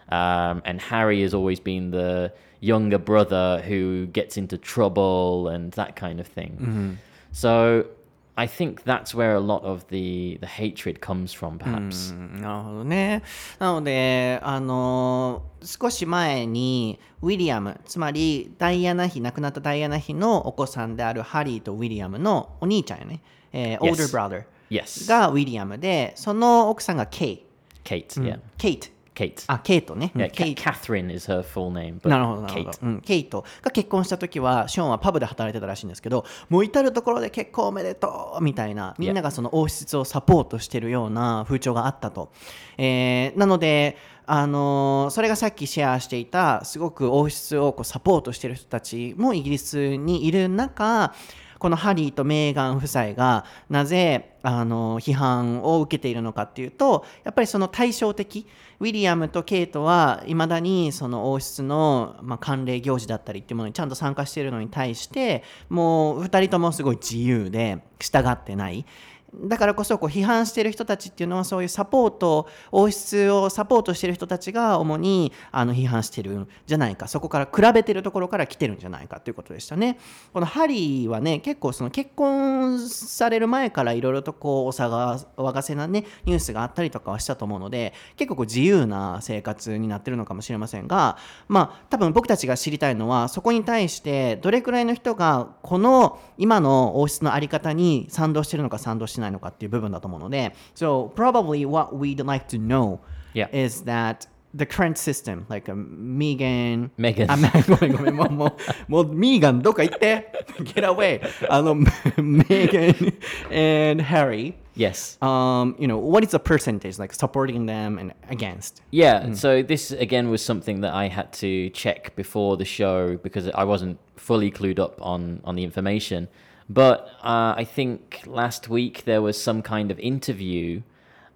[0.09, 2.31] um, and harry has always been the
[2.61, 6.97] younger brother who gets into trouble and that kind of thing.
[7.33, 7.87] So
[8.35, 12.13] I think that's where a lot of the the hatred comes from, perhaps.
[12.13, 13.23] うんなるほどね。
[13.59, 23.91] なので、あの少し前にウィリアム、つまりダイアナ妃、亡くなったダイアナ妃のお子さんであるハリーとウィリアムのお兄ちゃんやね、えー Yes.
[23.91, 25.07] older brother Yes.
[25.09, 27.45] がウィリアムで、その奥さんがケイ。
[27.83, 28.39] Kate, yeah.
[28.57, 28.87] ケイト。
[29.13, 29.43] Kate.
[29.47, 30.11] あ、ケイトね。
[30.15, 32.71] うん yeah, ケ Ca- イト Catherine is her full name, but なるほどなるほ Kate.
[32.71, 42.31] ど、うん、ケイトが結婚した時はショーンはパブで働いてたらしいんですけどもう至る所で結婚おめでとうみたいなみんながその王室をサポートしてるような風潮があったと、
[42.77, 43.97] えーなので
[44.27, 51.13] あのーそれがさっきシェアしていたすごく王室をこうサポートしてる人たちもイギリスにいる中
[51.59, 58.47] このハリーとメーガン夫妻がなぜあの批判を受けているのかっていうとやっぱりその対照的
[58.81, 68.87] ウィリアムとケイトはいまだにその王室の、まあ、慣例行事だったりっていうものにちゃんと参加しているのに対してもう2人ともすごい自由で従ってない。
[69.33, 79.97] だからこそこう批判してる人たちっていうのはそういうサポート王室をサポートしてる人たちが主にあの批判してるんじゃないかそこから比べてるところから来てるんじゃないかということでしたね。
[80.33, 91.17] このハリーはね結構その結婚される前からいろいろとこうお騒がせなねニュースがあったりとかはしたと思うので結構こう自由な生活になってるのかもしれませんが
[91.47, 102.98] まあ多分僕たちが知りたいのはそこに対してどれくらいの人がこの今の王室のあり方に賛同してるのか賛同してっていう部分だと思うので So probably what we'd like to know
[103.34, 103.48] Yeah.
[103.52, 107.26] is that the current system like、Megan Meghan.
[107.30, 107.36] あ、
[107.68, 111.20] ごめんごめんもうもうもうミーガンどっか行って Get away
[111.50, 113.14] あの Megan
[113.50, 115.16] and Harry Yes.
[115.22, 118.82] um, you know, what is the percentage like supporting them and against?
[118.90, 123.48] Yeah, so this again was something that I had to check before the show because
[123.54, 126.28] I wasn't fully clued up on on the information.
[126.69, 130.81] But uh, I think last week there was some kind of interview,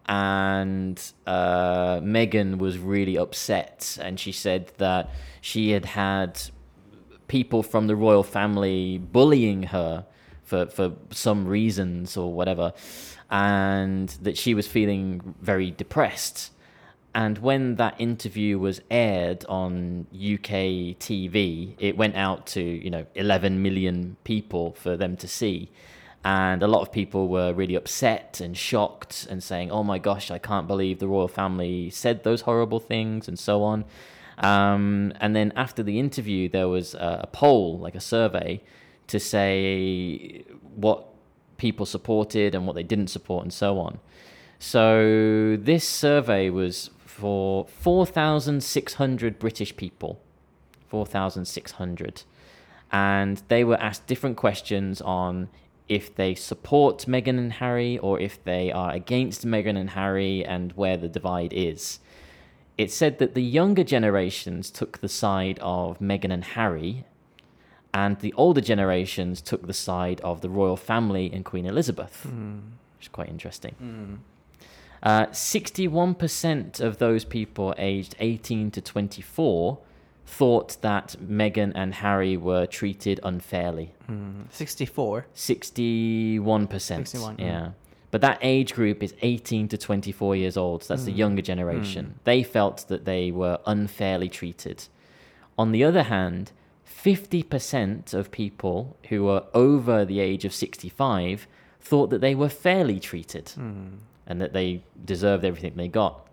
[0.08, 5.10] and uh, Megan was really upset, and she said that
[5.42, 6.42] she had had
[7.28, 10.06] people from the royal family bullying her
[10.44, 12.74] for for some reasons or whatever,
[13.30, 16.52] and that she was feeling very depressed.
[17.16, 23.06] And when that interview was aired on UK TV, it went out to you know
[23.16, 25.72] 11 million people for them to see.
[26.26, 30.30] And a lot of people were really upset and shocked and saying, "Oh my gosh,
[30.30, 33.86] I can't believe the royal family said those horrible things," and so on.
[34.40, 38.62] Um, and then after the interview, there was a, a poll, like a survey,
[39.08, 40.44] to say
[40.76, 41.06] what
[41.58, 44.00] people supported and what they didn't support, and so on.
[44.60, 50.20] So this survey was for 4,600 British people.
[50.90, 52.24] 4,600.
[52.92, 55.48] And they were asked different questions on
[55.88, 60.74] if they support Meghan and Harry or if they are against Meghan and Harry and
[60.74, 62.00] where the divide is.
[62.78, 67.06] It said that the younger generations took the side of Meghan and Harry,
[67.94, 72.56] and the older generations took the side of the royal family and Queen Elizabeth, hmm.
[72.98, 73.76] which is quite interesting.
[73.76, 74.16] Hmm.
[75.06, 79.78] Uh, 61% of those people aged 18 to 24
[80.26, 83.94] thought that Meghan and Harry were treated unfairly.
[84.10, 86.82] Mm, 64 61%.
[86.82, 87.60] 61, yeah.
[87.60, 87.74] Mm.
[88.10, 90.84] But that age group is 18 to 24 years old.
[90.84, 91.18] So that's the mm.
[91.18, 92.20] younger generation.
[92.24, 94.86] They felt that they were unfairly treated.
[95.56, 96.52] On the other hand,
[96.88, 101.46] 50% of people who were over the age of 65
[101.80, 103.52] thought that they were fairly treated
[104.28, 106.28] and that they deserved everything they got.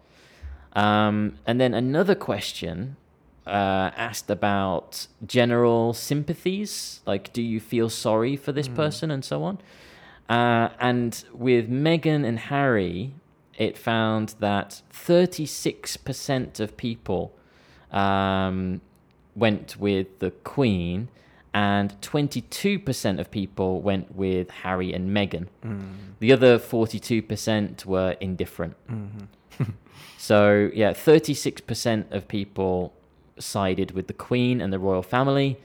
[0.74, 2.96] Um, and then another question
[3.46, 9.42] uh, asked about general sympathies, like do you feel sorry for this person and so
[9.42, 9.58] on.
[10.28, 13.14] Uh, and with Meghan and Harry,
[13.58, 17.34] it found that 36% of people
[17.90, 18.80] um,
[19.36, 21.08] went with the Queen,
[21.54, 25.48] and 22% of people went with Harry and Meghan.
[25.64, 25.96] Mm.
[26.20, 28.74] The other 42% were indifferent.
[28.90, 29.64] Mm-hmm.
[30.18, 32.94] so, yeah, 36% of people
[33.38, 35.58] sided with the Queen and the royal family.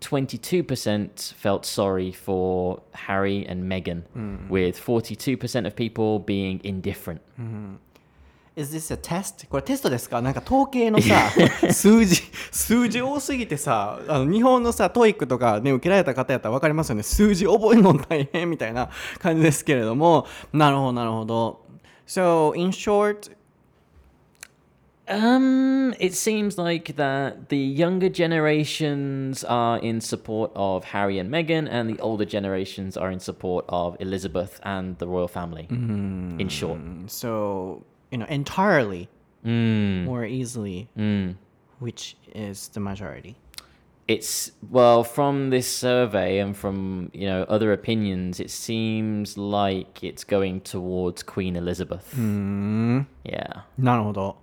[0.00, 4.48] 22% felt sorry for Harry and Meghan, mm.
[4.48, 7.20] with 42% of people being indifferent.
[7.40, 7.74] Mm-hmm.
[8.55, 9.47] Is this a test?
[9.49, 11.29] これテストですかなんか統計のさ
[11.71, 18.89] 数字数字多すぎてさあの日本のさトイックとかね受けられた方やったら分かりますよね数字覚えるの大変みたいな
[19.19, 21.61] 感じですけれどもなるほどなるほど
[22.07, 23.31] So in short
[25.09, 31.65] Um, it seems like that the younger generations are in support of Harry and Meghan,
[31.71, 35.65] and the older generations are in support of Elizabeth and the royal family.
[35.69, 39.09] In short, So you know entirely
[39.45, 41.35] mm, more easily mm.
[41.79, 43.35] which is the majority
[44.07, 50.23] it's well from this survey and from you know other opinions, it seems like it's
[50.23, 52.13] going towards Queen Elizabeth.
[53.25, 54.37] Yeah, なるほど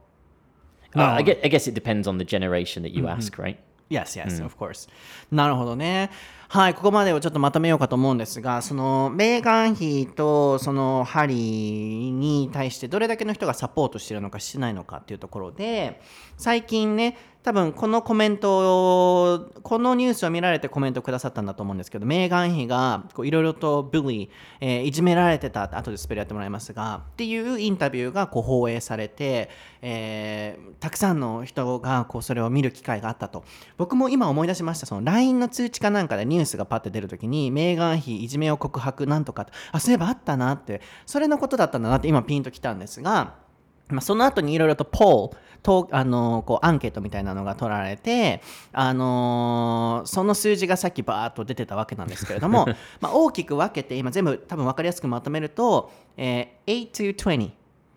[0.96, 3.58] Uh, I, guess, I guess it depends on the generation that you ask, right?
[3.89, 4.87] Yes, yes, of course.
[5.31, 6.11] なるほどね。
[6.47, 16.01] はい、ここまでをちょっとまとめようかと思うんですが、そのメーガン妃とそのハリーに対してどれだけの人がサポートしてるのかしてないのかっていうところで、
[16.37, 17.17] 最近ね、
[17.49, 24.29] 多分このコメントを、このニュースを見られてコメントくださったんだと思うんですけど、メーガン妃がいろいろとブリー、
[24.61, 29.49] えーいじめられてた、後でスペルやってもらいますが、っていうインタビューがこう放映されて、
[29.81, 33.43] えーたくさんの人がこうそれを見る機会があったと。
[33.77, 43.48] 僕も今思い出しました、その LINE の通知かなんかでニュースがパッて出るときに、メーガン妃いじめを告白なんとか、あ、そういえばあったなって、それのことだったんだなって今ピンときたんですが、
[43.89, 52.67] まあ、その後にいろいろとポールとあのこうアンケートみたいなのが取られて、あのーその数字がさっきバーッと出てたわけなんですけれども
[53.01, 57.51] まあ大きく分けて今全部多分分かりやすくまとめると、えー、8 to 20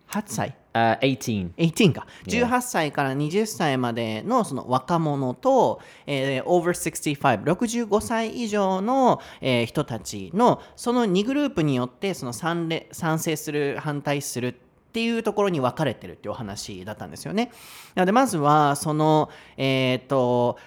[0.08, 0.54] 8歳。
[0.74, 1.54] Uh, 18.
[1.56, 2.06] 18か。
[2.26, 17.50] 18歳から20歳までのその若者と、えー、over 65 65歳以上の、えー人たちのその2グループによってその賛れ賛成する反対するっていうところに分かれてるっていうお話だったんですよね。
[17.94, 20.58] なのでまずはそのえっ、と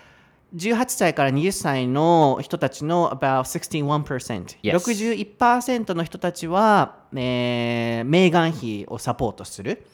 [0.56, 4.76] 18歳から20歳の人たちの about 61%、Yes.
[5.38, 9.86] 61%の人たちは、えーメーガン妃をサポートする。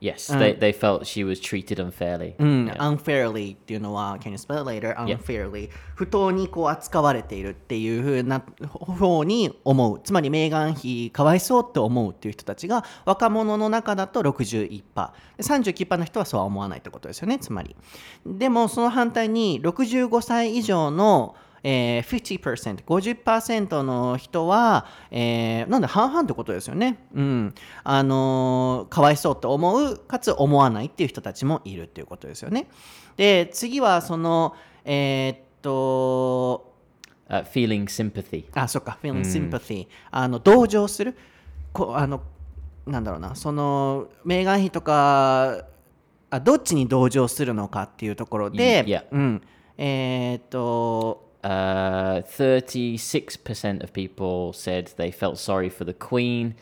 [0.00, 2.34] Yes, they, they felt she was treated unfairly.
[2.38, 4.94] うん、unfairly っていうのは can you spell it later?
[4.94, 10.00] Unfairly、不当にこう扱われているっていうふうな方に思う。
[10.02, 17.74] つまりメーガン妃かわいそうって思うっていう人たちが若者の中だと 61%39% の人はそうは思わないってことですよねつまり。
[18.24, 22.02] でもその反対に65歳以上のえー、
[22.40, 26.98] 50%、50%の人は、えーなんで半々ってことですよね。
[27.14, 27.54] うん。
[27.84, 32.68] あのーかわいそうって思う、かつ思わないっていう人たちもいるっていうことですよね。
[33.16, 34.54] で、次はその、
[34.84, 36.68] えーっと、
[37.28, 38.46] Uh, feeling sympathy.
[38.54, 41.14] あ、そっか、feeling sympathy、あの、同情する？
[41.74, 42.22] こあの、
[42.86, 45.66] なんだろうな、その、メーガン妃とか、
[46.30, 48.82] あどっちに同情するのかっていうところで.
[49.12, 49.42] うん。
[49.76, 56.54] えーっと、Uh, 36% of people said they felt sorry for the Queen.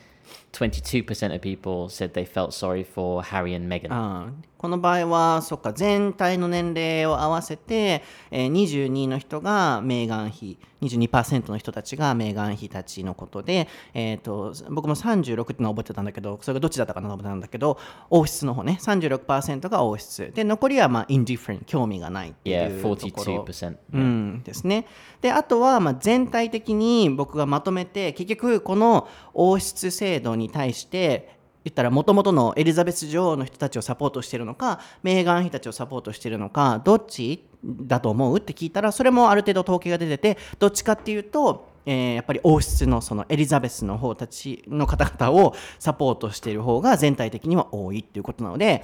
[0.57, 4.33] 22% of people said they felt sorry for Harry and Meghan.
[4.57, 17.79] この場合はそっか全体の年齢を合わせて、えー22の人がメーガン妃22%の人たちがメーガン妃たちのことで、えー、と僕も36ってのは覚えてたんだけどそれがどっちだったかなと思ってたんだけど
[18.09, 23.43] 王室の方ね36%が王室で残りはまあ indifferent 興味がないってい yeah, うところ。
[23.43, 23.77] 42%.
[23.93, 24.85] うんですね。
[25.21, 38.37] であとはまあ全体的に僕がまとめて結局この王室制度に対して言ったら元々のエリザベス女王の人たちをサポートしているのかメーガン妃たちをサポートしているのかどっちだと思う？
[38.37, 48.83] って聞いたらそれもある程度統計が出ててどっちかっていうと、えーやっぱり王室のそのエリザベスの方たちの方々をサポートしている方が全体的には多いっていうことなので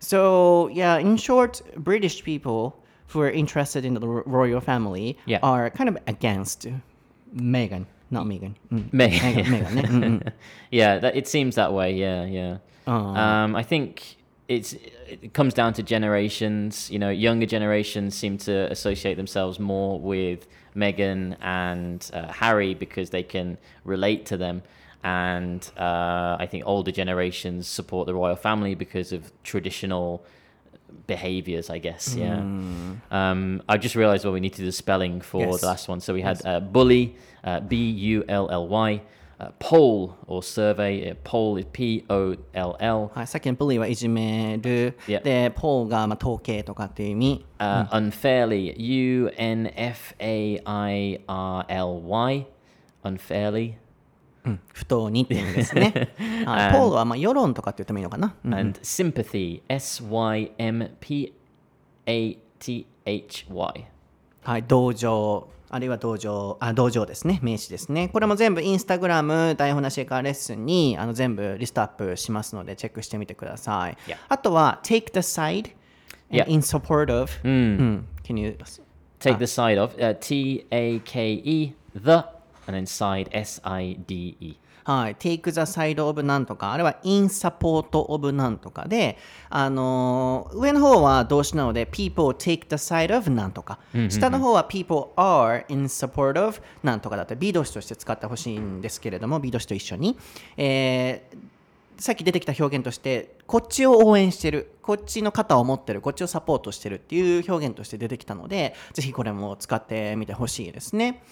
[0.00, 2.74] So yeah in short British people
[3.12, 6.68] who are interested in the royal family are kind of against
[7.34, 8.56] Meghan Not Megan.
[8.72, 8.92] Mm.
[8.92, 9.50] Megan.
[9.50, 10.20] Megan.
[10.20, 10.28] Mm-hmm.
[10.70, 11.92] yeah, that, it seems that way.
[11.94, 12.58] Yeah, yeah.
[12.86, 14.74] Um, I think it's
[15.08, 16.90] it comes down to generations.
[16.92, 20.46] You know, younger generations seem to associate themselves more with
[20.76, 24.62] Meghan and uh, Harry because they can relate to them,
[25.02, 30.24] and uh, I think older generations support the royal family because of traditional
[31.07, 32.15] behaviors, I guess.
[32.15, 32.39] Yeah.
[33.11, 35.61] Um, I just realized what we need to do the spelling for Yes.
[35.61, 36.01] the last one.
[36.01, 39.01] So we had uh, bully, uh, B U L L Y,
[39.39, 45.23] uh, poll or survey, uh, poll is P O L L, はい、さっきのプリーはいじめる、 Yeah.
[45.23, 49.71] で、ポーがまあ統計とかっていう意味、 uh, unfairly, U N
[54.44, 56.12] Y, unfairly, 不当にっていう意味ですね。
[56.44, 58.34] はい、ポーはまあ世論とかって言ってもいいのかな。
[58.44, 58.54] うん。
[58.54, 61.32] and sympathy, S Y M P
[62.06, 63.86] A T H Y.
[64.42, 68.08] はい、同情、あるいは同情、あ、同情ですね、名詞ですね。
[68.08, 73.96] これも全部インスタグラム、台本なしエカーレッスンにあの全部リストアップしますので、チェックしてみてください。
[74.28, 75.72] あとは、take the side
[76.30, 78.56] and in support of、うん、can you
[79.20, 82.24] Take the side of uh, T A K E, the,
[82.66, 84.56] and then side S I D E.
[84.84, 88.86] はい、take the side of なんとか、あるいは in support of なんとか。
[88.86, 89.16] で、
[89.48, 93.78] あのー上の方は動詞なので、people take the side of なんとか、
[94.10, 100.18] 下の方は people are in support of なんとかだって B 動詞として使ってほしいんですけれども、B 動詞と一緒に。
[100.56, 101.54] えー
[101.96, 111.22] さっき出てきた表現として、こっちを応援してる、こっちの肩を持ってる、こっちをサポートしてるっていう表現として出てきたので、ぜひこれも使ってみてほしいですね。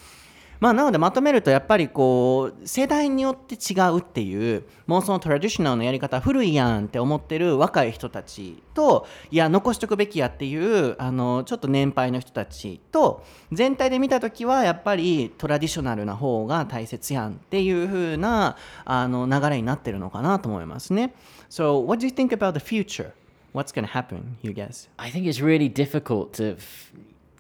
[0.62, 21.12] まあ、なのでまとめるとやっぱりこう世代によって違うっていうもうそのトラディショナルのやり方古いやんって思ってる若い人たちといや残しとくべきやっていうあのちょっと年配の人たちと全体で見た時はやっぱりトラディショナルな方が大切やんっていう風なあの流れになってるのかなと思いますね。
[21.50, 23.10] So what do you think about the future?
[23.52, 24.88] What's going to happen, you guess?
[24.96, 26.56] I think it's really difficult to.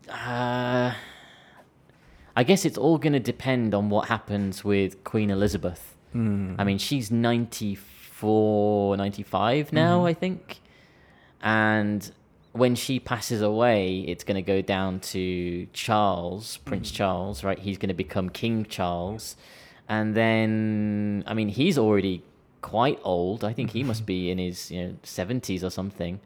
[0.08, 0.90] Uh,
[2.36, 5.94] I guess it's all going to depend on what happens with Queen Elizabeth.
[6.12, 6.54] Hmm.
[6.58, 10.06] I mean, she's 94, 95 now, mm-hmm.
[10.06, 10.60] I think.
[11.42, 12.10] And
[12.52, 16.94] when she passes away, it's going to go down to Charles, Prince mm.
[16.94, 17.58] Charles, right?
[17.58, 19.36] He's going to become King Charles.
[19.88, 22.22] And then, I mean, he's already
[22.60, 23.42] quite old.
[23.42, 26.20] I think he must be in his you know, 70s or something.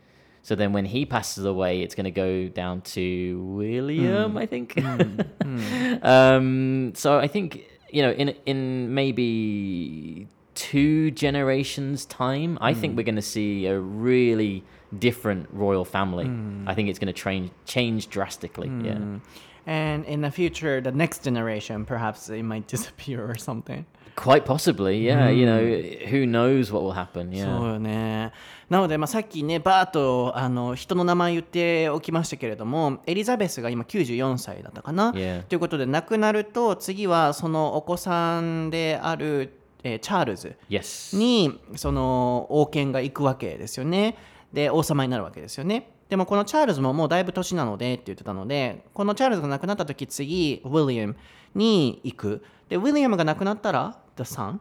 [0.47, 4.39] So then when he passes away, it's going to go down to William, hmm.
[4.39, 4.79] I think.
[4.79, 5.21] Hmm.
[5.43, 5.95] Hmm.
[6.07, 13.03] um, so I think, you know, in, in maybe two generations' time, I think we're
[13.03, 14.63] going to see a really
[14.97, 16.31] different royal family.
[16.65, 18.71] I think it's going to change change drastically.
[18.85, 19.19] Yeah.
[19.67, 23.85] And in the future, the next generation, perhaps it might disappear or something.
[24.17, 25.31] Quite possibly, yeah.
[25.31, 25.61] You know,
[26.11, 27.31] who knows what will happen?
[27.39, 27.73] そう Yeah.
[27.75, 28.33] よね。
[28.71, 35.43] なので、まあ、さっきね、バーッとあの人の名前言っておきましたけれども、エリザベスが今94歳だったかな？Yeah.
[35.45, 39.53] ということで、亡くなると、次はそのお子さんである、
[39.85, 41.17] えーチャールズ Yes.
[41.17, 44.17] にその王権が行くわけですよね。
[44.53, 45.91] で、王様になるわけですよね。
[46.09, 51.17] でもこのチャールズももうだいぶ年なのでって言ってたので、このチャールズが亡くなった時次、ウィリアム
[51.55, 52.43] に行く。
[52.69, 54.61] で、ウィリアムが亡くなったら、The son?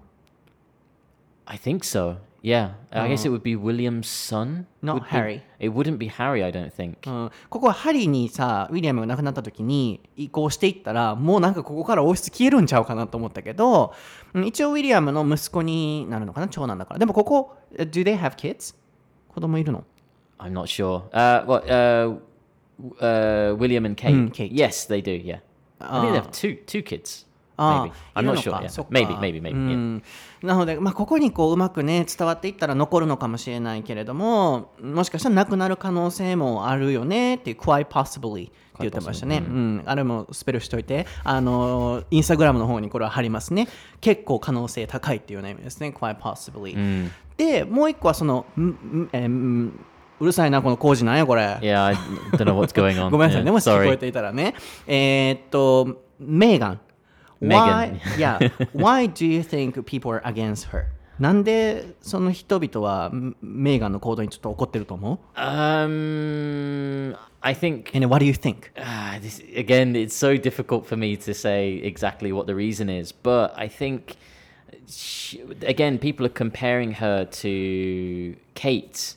[1.45, 2.17] I think so.
[2.41, 2.73] Yeah.
[2.91, 4.67] I guess it would be William's son.
[4.83, 5.41] Not Would be- Harry.
[5.59, 6.97] it wouldn't be Harry, I don't think.
[7.09, 13.93] うん、ここはハリーにさウィリアムが亡くなった時に移行していったらもうなんかここから王室消えるんちゃうかなと思ったけど
[14.33, 18.75] うん一応ウィリアムの息子になるのかな長男だからでもここ Do they have kids?
[19.29, 19.83] 子供いるの
[20.37, 21.01] I'm not sure.
[21.11, 21.65] Uh, what?
[21.67, 22.17] Uh,
[22.99, 24.13] uh, William and Kate.
[24.13, 24.51] Mm, Kate.
[24.51, 25.11] Yes, they do.
[25.11, 25.39] Yeah.
[25.79, 27.25] I think they have two two kids.
[27.57, 28.51] あ.あ I'm not の sure.
[28.51, 28.69] か Yeah.
[28.69, 30.01] そっか Maybe, maybe, maybe.
[30.43, 43.67] うなので、まあ、ここにこううまくね伝わっていったら残るのかもしれないけれどももしかしたらなくなる可能性もあるよねっていう quite possibly って言ってましたね、うんあれもスペルしといてあのインスタグラムの方にこれは貼りますね
[44.01, 49.79] 結構可能性高いっていうような意味ですね quite possibly、でもう一個はそのんんえーん
[50.19, 53.09] うるさいなこの工事なんやこれ Yeah, I don't know what's going on.
[53.11, 54.55] ごめんなさいね、もし聞こえ.ていたらね。
[54.87, 56.79] えーっと、メーガン。
[57.44, 58.18] Why, Meghan.
[58.18, 60.86] yeah, why do you think people are against her?
[61.18, 68.70] なんでその人々はメメーガンの行動にちょっと怒ってると思う Um, I think And what do you think?
[68.76, 73.12] Ah, this again, it's so difficult for me to say exactly what the reason is,
[73.12, 74.16] but I think
[74.88, 79.14] she, again, people are comparing her to Kate,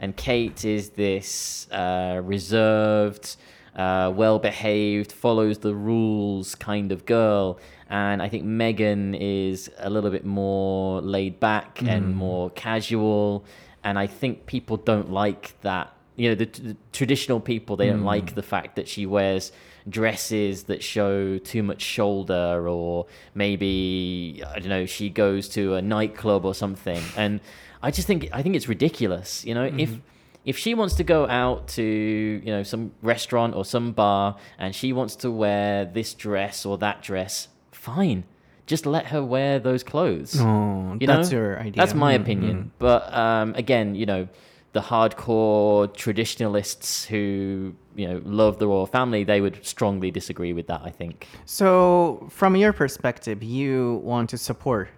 [0.00, 3.36] and Kate is this uh, reserved,
[3.75, 7.59] uh, well-behaved, follows the rules kind of girl.
[7.89, 12.13] And I think Megan is a little bit more laid back and hmm.
[12.13, 13.45] more casual.
[13.83, 15.93] And I think people don't like that.
[16.15, 18.05] You know the, the traditional people they don't hmm.
[18.05, 19.51] like the fact that she wears
[19.89, 25.81] dresses that show too much shoulder or maybe i don't know she goes to a
[25.81, 27.01] nightclub or something.
[27.17, 27.39] And
[27.81, 29.63] i just think i think it's ridiculous you know?
[29.63, 29.99] If mm-hmm.
[30.45, 34.73] If she wants to go out to you know some restaurant or some bar and
[34.75, 38.23] she wants to wear this dress or that dress fine
[38.65, 41.37] just let her wear those clothes Oh, you that's know?
[41.37, 41.73] your idea.
[41.81, 42.71] That's my Mm, opinion.
[42.79, 44.27] But um, again, you know,
[44.73, 50.67] the hardcore traditionalists who you know love the royal family, they would strongly disagree with
[50.67, 50.81] that.
[50.83, 51.27] I think.
[51.45, 54.89] So, from your perspective, you want to support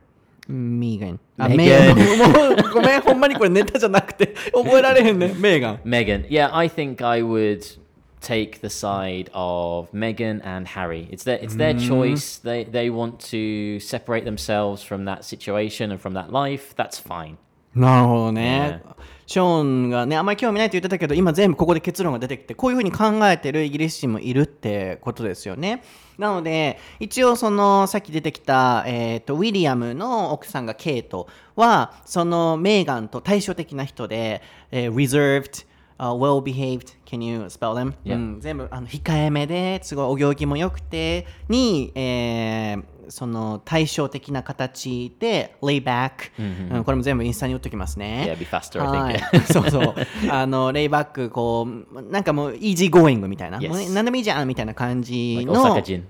[0.48, 1.18] Megan.
[1.36, 5.34] あ Megan メもうごめん、ほんまにこれネタじゃなくて覚えられへんね。
[5.36, 5.80] メーガン。
[5.84, 7.78] Meghan, yeah, I think I would
[8.20, 11.08] take the side of Meghan and Harry.
[11.10, 12.38] It's their it's their choice.
[12.38, 16.74] They they want to separate themselves from that situation and from that life.
[16.76, 17.36] That's fine.
[17.75, 18.81] なるほどね。
[19.25, 25.81] ショーンがね、あんまり興味ないって言ってたけど、今全部ここで結論が出てきて、こういうふうに考えてるイギリス人もいるってことですよね。
[26.17, 35.65] なので、一応その、さっき出てきた、えっ、と、ウィリアムの奥さんがケイトは、そのメーガンと対照的な人で、えー reserved,
[35.97, 37.93] uh, well behaved, can you spell them?
[38.03, 38.15] Yeah.
[38.15, 48.35] うん、全部あの控えめですごいお行儀も良くてに、えーその対照的な形で lay back、うんこれも全部インスタに打っときますね。
[48.35, 49.19] Yeah, be faster, はい.
[49.51, 49.95] そうそう。
[50.29, 53.59] あの、 laid back、こう、なんかもう、 easy going みたいな。
[53.59, 53.93] Yes.
[53.93, 55.63] 何でもいいじゃんみたいな感じ Like の。
[55.75, 56.03] Osaka Jin.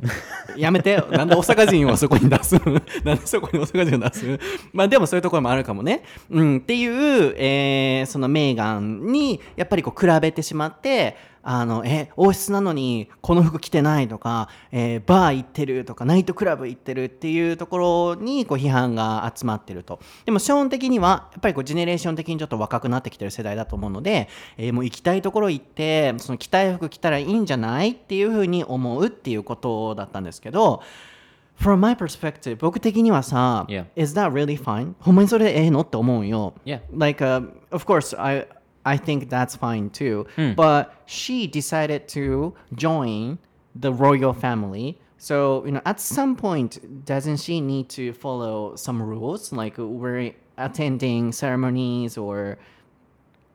[0.57, 1.03] やめて。
[1.11, 2.55] なんで大阪人をそこに出す？
[3.03, 4.39] なんでそこに大阪人を出す？
[4.71, 6.03] まあでもそういうところもあるかもね。
[6.29, 6.57] うん。
[6.57, 11.15] っていう、えーそのメーガンに、やっぱりこう、比べてしまって、
[11.45, 19.99] あの、え、王室なのにこの服着てないとか、えーバー行ってるとか、ナイトクラブ行ってるっていうところに、こう、批判が集まってると。
[20.25, 30.81] でも、ショーン的には、やっぱりこう、ジェネレーション的にちょっと若くなってきてる世代だと思うので、えーもう行きたいところ行って、その着たい服着たらいいんじゃないっていうふうに思うっていうことだったんですけど、
[31.59, 33.85] From my perspective 僕的にはさ、Yeah.
[33.95, 34.93] Is that really fine?
[34.99, 35.81] ほんまにそれでええの？
[35.81, 36.53] って思うよ。
[36.65, 36.81] Yeah.
[36.97, 38.47] Like, uh, of course, I,
[38.85, 40.27] I think that's fine too.
[40.35, 40.53] Hmm.
[40.53, 43.39] But she decided to join
[43.75, 44.99] the royal family.
[45.17, 49.53] So, you know, at some point, doesn't she need to follow some rules?
[49.53, 52.57] Like, we're attending ceremonies or,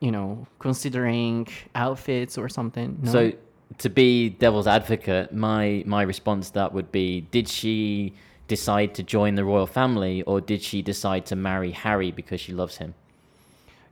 [0.00, 2.98] you know, considering outfits or something?
[3.02, 3.12] No?
[3.12, 3.32] So
[3.78, 8.14] to be devil's advocate, my my response to that would be: Did she
[8.46, 12.52] decide to join the royal family, or did she decide to marry Harry because she
[12.52, 12.94] loves him?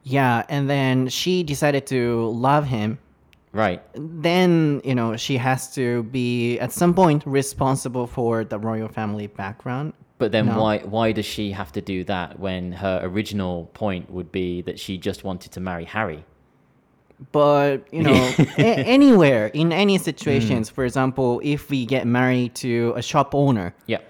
[0.09, 2.99] Yeah, and then she decided to love him
[3.53, 3.81] Right.
[3.95, 9.27] then you know she has to be at some point responsible for the royal family
[9.29, 10.61] background But then No.
[10.63, 14.77] why why does she have to do that when her original point would be that
[14.79, 16.23] she just wanted to marry Harry?
[17.33, 18.13] but you know
[18.59, 23.75] a- anywhere in any situations for example if we get married to a shop owner
[23.87, 24.01] Yeah.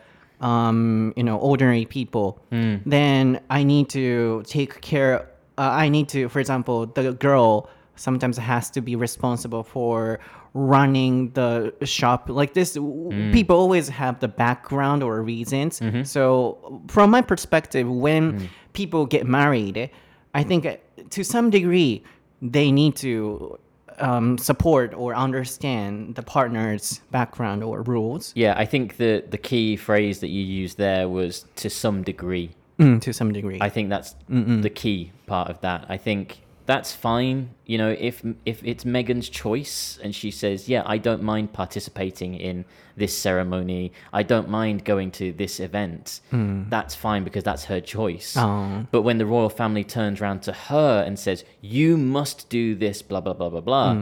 [0.41, 5.29] um, you know, ordinary people, then I need to take care.
[5.59, 10.21] Uh, I need to, for example, the girl sometimes has to be responsible for
[10.53, 12.29] running the shop.
[12.29, 15.81] Like this, w people always have the background or reasons.
[16.05, 19.91] So, from my perspective, when people get married,
[20.35, 20.77] I think uh,
[21.11, 22.03] to some degree
[22.43, 23.59] they need to
[23.99, 28.33] um, support or understand the partner's background or rules.
[28.35, 32.51] Yeah, I think the the key phrase that you used there was to some degree.
[32.79, 33.59] Mm, to some degree.
[33.61, 35.87] I think that's the key part of that.
[35.89, 37.51] I think that's fine.
[37.65, 42.35] You know, if if it's Megan's choice and she says, "Yeah, I don't mind participating
[42.35, 42.65] in
[42.97, 43.93] this ceremony.
[44.13, 46.21] I don't mind going to this event."
[46.69, 48.37] That's fine because that's her choice.
[48.37, 48.85] Oh.
[48.91, 53.01] But when the royal family turns around to her and says, "You must do this,"
[53.01, 53.97] blah blah blah blah blah.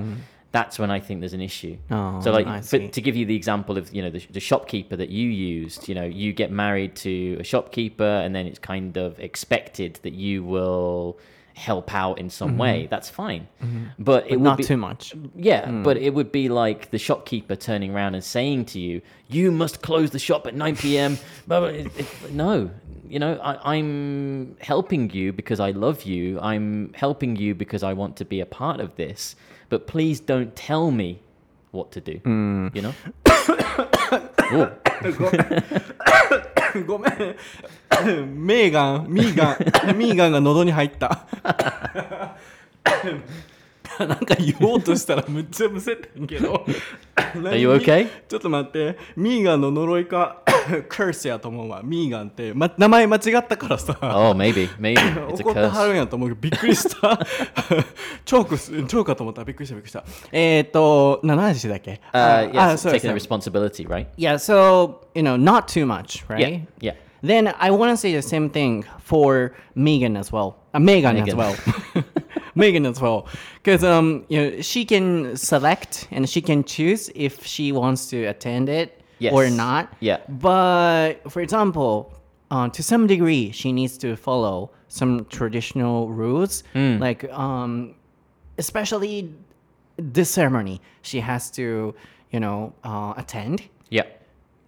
[0.55, 1.77] That's when I think there's an issue.
[1.91, 2.87] Oh, so, like, see.
[2.87, 5.97] to give you the example of you know the, the shopkeeper that you used you
[5.97, 10.45] know you get married to a shopkeeper and then it's kind of expected that you
[10.45, 11.19] will
[11.55, 12.59] help out in some mm-hmm.
[12.59, 13.49] way, that's fine.
[13.63, 13.85] Mm-hmm.
[13.99, 15.15] But it would Not be too much.
[15.35, 15.83] yeah, mm.
[15.83, 19.83] but it would be like the shopkeeper turning around and saying to you, "You must
[19.83, 21.19] close the shop at 9 p.m."
[21.51, 22.71] It- it- no,
[23.09, 26.39] you know, I, I'm helping you because I love you.
[26.41, 29.37] I'm helping you because I want to be a part of this
[29.74, 31.22] But please don't tell me
[31.72, 32.20] what to do.
[32.74, 32.94] You know.
[34.54, 34.72] Ooh.
[36.86, 37.36] ごめん。
[38.46, 39.54] メーガン、ミーガ
[39.94, 41.26] ン、ミーガンが喉に入った。
[44.01, 46.65] なんか言おうとしたらむっちゃむせってんけど。
[47.17, 48.09] Are you okay?
[48.29, 48.97] ちょっと待って。
[49.17, 50.43] ミーガンの呪いか、
[50.89, 51.83] カースやと思うわ。
[51.85, 53.97] ミーガンって、ま、名前間違ったからさ。
[54.03, 54.97] Oh, maybe, maybe
[55.29, 57.19] it's a 怒っては.るんやと思うけどびっくりした
[58.25, 64.07] チョークすチョークかと思ったらびっくりしたびっくりしたえっ、ー、と何の話だっけ Uh, あ yes, そうです taking ね responsibility, right?
[64.17, 66.67] Yeah, so you know, not too much, right?
[66.81, 66.95] Yeah, yeah.
[67.23, 70.57] Then I want to say the same thing for Megan as well.
[70.75, 71.37] Uh, Megan, as Megan.
[71.39, 71.55] well.
[72.55, 73.27] Megan as well,
[73.63, 78.25] because um, you know, she can select and she can choose if she wants to
[78.27, 79.33] attend it Yes.
[79.33, 79.93] or not.
[80.01, 80.19] Yeah.
[80.29, 82.13] But for example,
[82.51, 86.99] uh, to some degree, she needs to follow some traditional rules, Hmm.
[86.99, 87.95] like um,
[88.59, 89.33] especially
[89.97, 90.81] this ceremony.
[91.03, 91.95] She has to,
[92.31, 94.03] you know, uh, attend Yeah.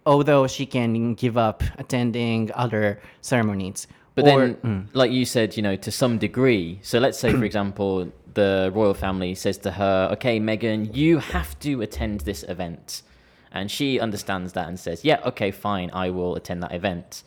[0.05, 3.87] although she can give up attending other ceremonies.
[4.17, 6.79] But Or- then, like you said, you know, to some degree.
[6.81, 11.57] So let's say, for example, the royal family says to her, "Okay, Megan, you have
[11.59, 13.03] to attend this event,"
[13.51, 17.21] and she understands that and says, "Yeah, okay, fine, I will attend that event."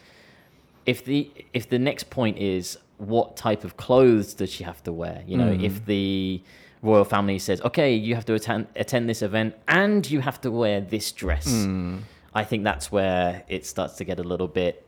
[0.84, 4.92] If the if the next point is what type of clothes does she have to
[4.92, 5.22] wear?
[5.28, 5.64] You know, hmm.
[5.64, 6.42] if the
[6.82, 10.50] royal family says, "Okay, you have to attend attend this event and you have to
[10.50, 11.98] wear this dress," hmm.
[12.34, 14.84] I think that's where it starts to get a little bit.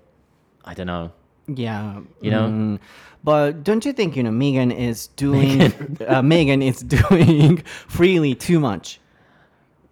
[0.64, 1.12] I don't know.
[1.48, 2.48] Yeah, You know?
[2.48, 2.78] mm.
[3.24, 5.72] But don't you think you know Megan is doing
[6.08, 8.98] uh, Megan is doing freely too much?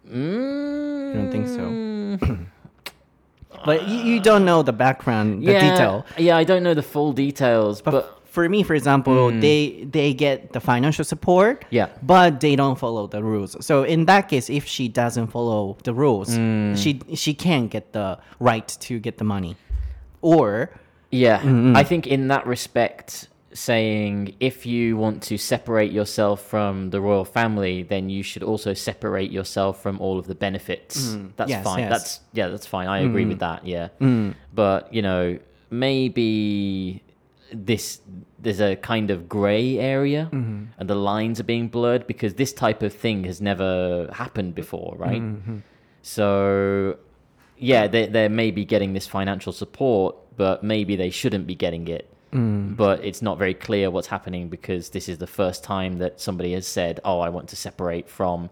[0.09, 2.35] Mm, You don't think so?
[3.65, 6.05] but you, you don't know the background, the yeah, detail.
[6.17, 10.53] Yeah, I don't know the full details, but, For me, for example, they they get
[10.53, 11.87] the financial support, Yeah.
[12.01, 13.57] but they don't follow the rules.
[13.65, 16.75] So in that case, if she doesn't follow the rules, Mm.
[16.81, 19.55] she she can't get the right to get the money,
[20.21, 20.69] or
[21.11, 21.77] yeah, mm, mm.
[21.77, 27.25] I think in that respect, saying if you want to separate yourself from the royal
[27.25, 31.09] family, then you should also separate yourself from all of the benefits.
[31.09, 31.31] Mm.
[31.35, 31.79] That's Yes, fine.
[31.79, 31.89] yes.
[31.89, 32.87] That's yeah, that's fine.
[32.87, 33.65] I agree with that.
[33.67, 33.89] Yeah,
[34.53, 35.37] but you know,
[35.69, 37.03] maybe
[37.53, 37.99] this
[38.39, 40.65] there's a kind of gray area mm-hmm.
[40.77, 44.95] and the lines are being blurred because this type of thing has never happened before
[44.97, 45.57] right mm-hmm.
[46.01, 46.97] so
[47.61, 51.87] yeah they, they may be getting this financial support but maybe they shouldn't be getting
[51.87, 52.09] it.
[52.33, 52.75] Mm.
[52.77, 56.53] But it's not very clear what's happening because this is the first time that somebody
[56.53, 58.49] has said oh i want to separate from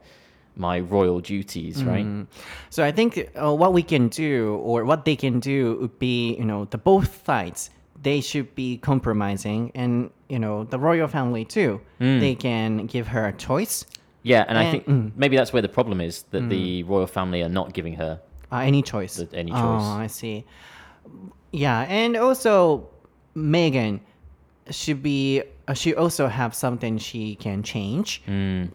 [0.55, 1.88] my royal duties mm.
[1.88, 2.28] right?
[2.70, 6.36] So I think uh, what we can do, or what they can do, would be
[6.36, 7.70] you know the both sides.
[8.01, 11.82] They should be compromising, and you know the royal family too.
[12.01, 12.20] Mm.
[12.20, 13.86] They can give her a choice,
[14.24, 17.41] yeah and i And- think maybe that's where the problem is that the royal family
[17.41, 18.20] are not giving her
[18.52, 19.20] uh, any choice.
[19.34, 19.86] Any Oh, choice.
[20.06, 20.45] I see.
[21.52, 22.88] Yeah, and also
[23.36, 24.02] Megan
[24.70, 25.41] should be.
[25.68, 28.22] Uh, she also have something she can change,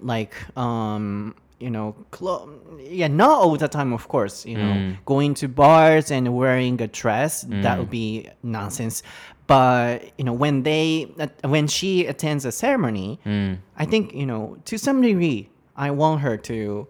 [0.00, 1.34] like um.
[1.60, 2.50] You know, clo-
[2.80, 4.44] yeah, not all the time, of course.
[4.44, 9.02] You know, going to bars and wearing a dress that would be nonsense.
[9.46, 13.18] But you know, when they uh, when she attends a ceremony,
[13.78, 16.86] I think you know to some degree, I want her to,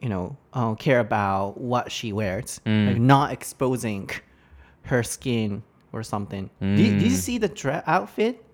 [0.00, 4.10] you know, uh, care about what she wears, like not exposing
[4.82, 6.50] her skin or something.
[6.60, 8.44] Did, did you see the dre- outfit?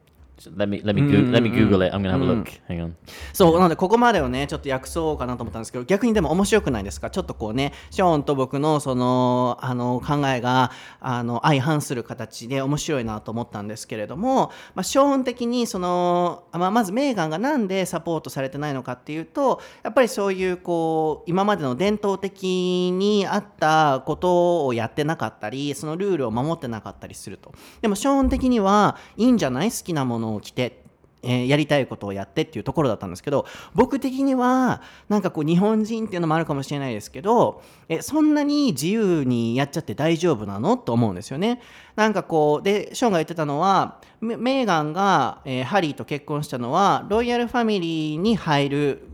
[0.57, 1.95] Let me let me go- let me google it.
[1.95, 2.49] I'm gonna have a look.
[2.69, 2.93] Hang on.
[3.33, 7.11] そうなのでここまでをねちょっと訳そうかなと思ったんですけど逆にでも面白くないですか？
[7.11, 10.71] ちょっとこうねショーンと僕のそのあの考えが
[11.01, 27.53] あの相反する形で面白いなと思ったんですけれども、まあ、ショーン的にその、まあ、まずメーガンがなんでサポートされてないのかっていうとやっぱりそういうこう今までの伝統的にあったことをやってなかったりそのルールを守ってなかったりすると。
[27.81, 29.71] でもショーン的にはいいんじゃない？
[29.71, 30.83] 好きなものを着て
[31.25, 40.77] えーやりたいことをやってっていうところだったんですけど僕的にはなんかこう日本人っていうのもあるかもしれないですけどえそんなに自由にやっちゃって大丈夫なの？
[40.77, 41.61] と思うんですよね。
[41.95, 49.07] なんかこうでショーンが言ってたのはメメーガンが、えーハリーと結婚したのはロイヤルファミリーに入る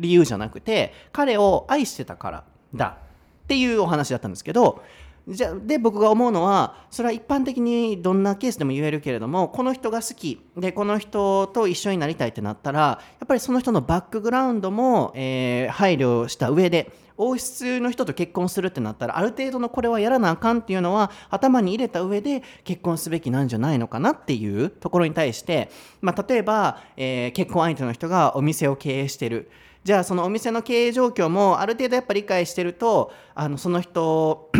[0.00, 2.44] 理由じゃなくて彼を愛してたから
[2.74, 2.96] だ
[3.44, 4.82] っていうお話だったんですけど
[5.28, 25.70] じゃで僕が思うのはそれは一般的にどんなケースでも言えるけれどもこの人が好きでこの人と一緒になりたいってなったらやっぱりその人のバックグラウンドも、えー配慮した上で王室の人と結婚するってなったらある程度のこれはやらなあかんっていうのは頭に入れた上で結婚すべきなんじゃないのかなっていうところに対して、
[26.00, 29.50] まあ、例えば、えー結婚相手の人がお店を経営してる。
[29.84, 34.50] じゃあそのお店の経営状況もある程度やっぱり理解してるとあのその人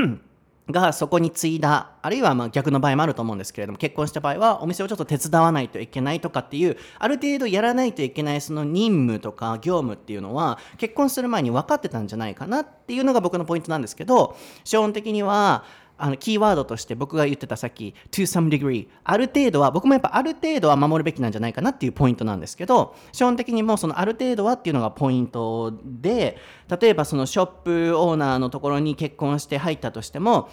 [0.71, 15.65] がそこに継いだあるいはま逆の場合もあると思うんですけれども結婚した場合はお店をちょっと手伝わないといけないとかっていうある程度やらないといけないその任務とか業務っていうのは結婚する前に分かってたんじゃないかなっていうのが僕のポイントなんですけど基本的には
[16.03, 26.39] あのキーワードとして僕が言ってたさっき to some degree ある程度は僕もやっぱある程度は守るべきなんじゃないかなっていうポイントなんですけど基本的にもうそのある程度はっていうのがポイントで
[26.81, 30.49] 例えばそのショップオーナーのところに結婚して入ったとしても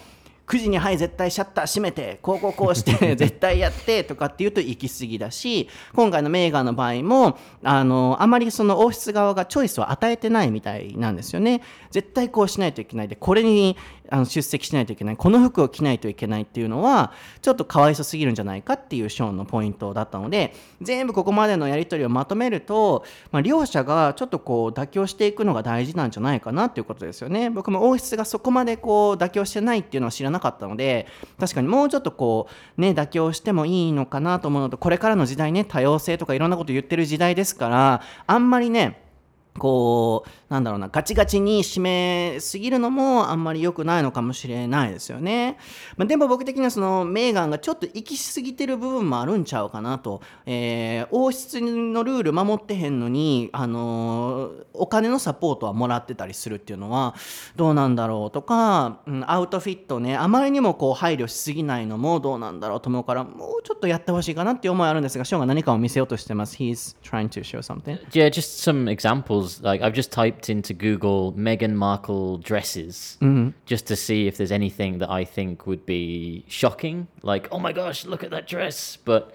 [0.50, 11.62] 9時にはい絶対シャッター閉めてこうこうこうして 絶対やってとかっていうと行き過ぎだし今回のメーガンの場合もあのあまりその王室側がチョイスを与えてないみたいなんですよね。
[11.92, 13.08] 絶対こうしないといけない。
[13.08, 13.76] でこれに
[14.10, 15.16] あの出席しないといけない。
[15.16, 27.50] この服を着ないといけないっていうのはちょっとかわいそすぎるんじゃないかっていうショーンのポイントだったので全部ここまでのやり取りをまとめると、まあ、両者がちょっとこう妥協していくのが大事なんじゃないかなっていうことですよね。
[27.50, 31.06] 僕も王室がそこまでこう妥協してないっていうのは知らなかったので
[31.38, 39.09] 確かにもうちょっとこうね妥協してもいいのかなと思うのとこれからの時代ね多様性とかいろんなこと言ってる時代ですからあんまりね
[39.58, 45.58] こうなんだろうなガチガチに締めすぎるのもあんまり良くないのかもしれないですよね、
[45.96, 57.14] まあ、でも僕的にはそのメーガンがちょっと行き過ぎてる部分もあるんちゃうかなと、えー王室のルール守ってへんのに、あのーお金のサポートはもらってたりするっていうのは
[57.56, 66.56] どうなんだろうとか、うんアウトフィットねあまりにもこう配慮しすぎないのもどうなんだろうと思うからもうちょっとやってほしいかなっていう思いあるんですがショーが何かを見せようとしてます。
[66.56, 67.98] He's trying to show something.
[68.10, 69.49] Yeah, just some examples.
[69.49, 73.17] Like I've just typed into Google Meghan Markle dresses
[73.65, 77.07] just to see if there's anything that I think would be shocking.
[77.23, 78.97] Like, oh my gosh, look at that dress.
[79.03, 79.33] But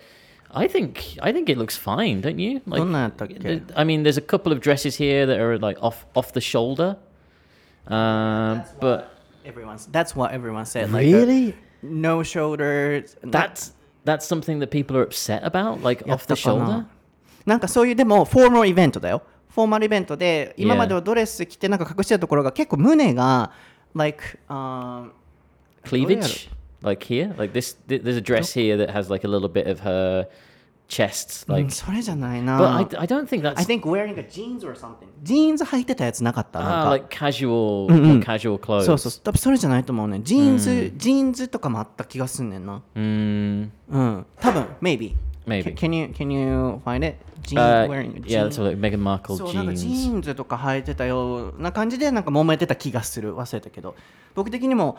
[0.52, 2.60] I think I think it looks fine, don't you?
[2.66, 6.06] Like, どんなんやったっけ th- I mean, there's a couple of dresses here that are like off
[6.14, 6.96] off the shoulder.
[7.86, 10.92] Um, but Everyone's that's what everyone said.
[10.92, 11.52] Like, Really?
[11.52, 13.16] uh, no shoulders.
[13.22, 13.72] that's
[14.04, 16.66] that's something that people are upset about, like やっ off た the か shoulder.
[16.66, 16.86] な
[17.46, 19.22] なんかそういうでもフォーマルイベントだよ。
[19.55, 23.53] フォーマルイベントで今まではドレス着てなんか隠してるところが結構胸が
[23.95, 25.11] like、um,
[25.85, 26.49] cleavage
[26.81, 29.65] like here like this th- there's a dress here that has like a little bit
[29.71, 30.27] of her
[30.89, 32.59] chest う like んそれじゃないな。
[32.59, 35.07] but I, I don't think that's I think wearing a jeans or something.
[35.23, 36.89] ジーンズ履いてたやつなかったなん ah, か。
[36.89, 37.87] like casual
[38.21, 40.19] casual clothes そうそう多分それじゃないと思うね。
[40.21, 42.81] ジーンズ、ジーンズとかもあった気がすんねんな。
[42.93, 44.25] mm, うん。
[44.41, 45.15] 多分 maybe.
[45.45, 45.75] Maybe.
[45.75, 47.15] Can you can you find it?
[47.43, 53.95] Jean, uh, wearing a yeah that's like Meghan Markle そうなんかジ jeans ーンズとか履いてたような感じでなんか揉めてた気がする忘れたけど
[54.33, 54.97] 僕的にも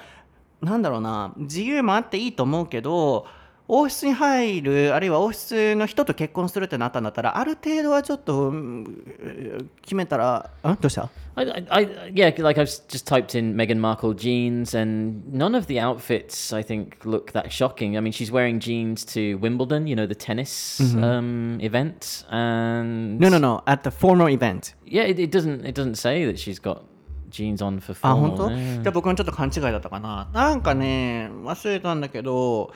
[0.60, 3.26] なんだろうな自由もあっていいと思うけど
[3.68, 15.66] 王室に入るあるいは王室の人と結婚するってなったんだったらある程度はちょっとうん決めたらあどうした I, I, I yeah like I've just typed in Meghan Markle jeans and none of
[15.66, 19.96] the outfits I think look that shocking I mean she's wearing jeans to Wimbledon you
[19.96, 25.18] know the tennis um, event and No no no at the formal event yeah it,
[25.18, 26.84] it doesn't it doesn't say that she's got
[27.30, 28.82] jeans on for あ formal 本当、yeah.
[28.82, 32.72] じゃあ僕のちょっと勘違いだったかななんかね忘れたんだけど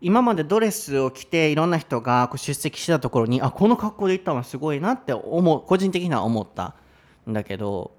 [0.00, 6.74] 今までドレスを着ていろんな人が出席してたところにあこの格好で行ったのはすごいなって思う個人的には思った
[7.28, 7.90] んだけど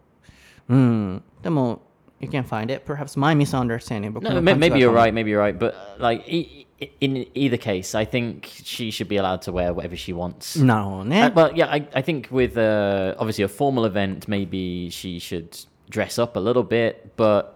[0.70, 1.82] うんでも
[2.22, 5.14] You can find it perhaps my misunderstanding 僕 No, maybe you're right.
[5.14, 5.58] Maybe you're right.
[5.58, 9.54] But uh, like e- e- in either case, I think she should be allowed to
[9.54, 10.62] wear whatever she wants.
[10.62, 14.90] なるほど Uh, ね but yeah, I, I think with uh, obviously a formal event, maybe
[14.92, 15.48] she should
[15.90, 17.14] dress up a little bit.
[17.16, 17.56] But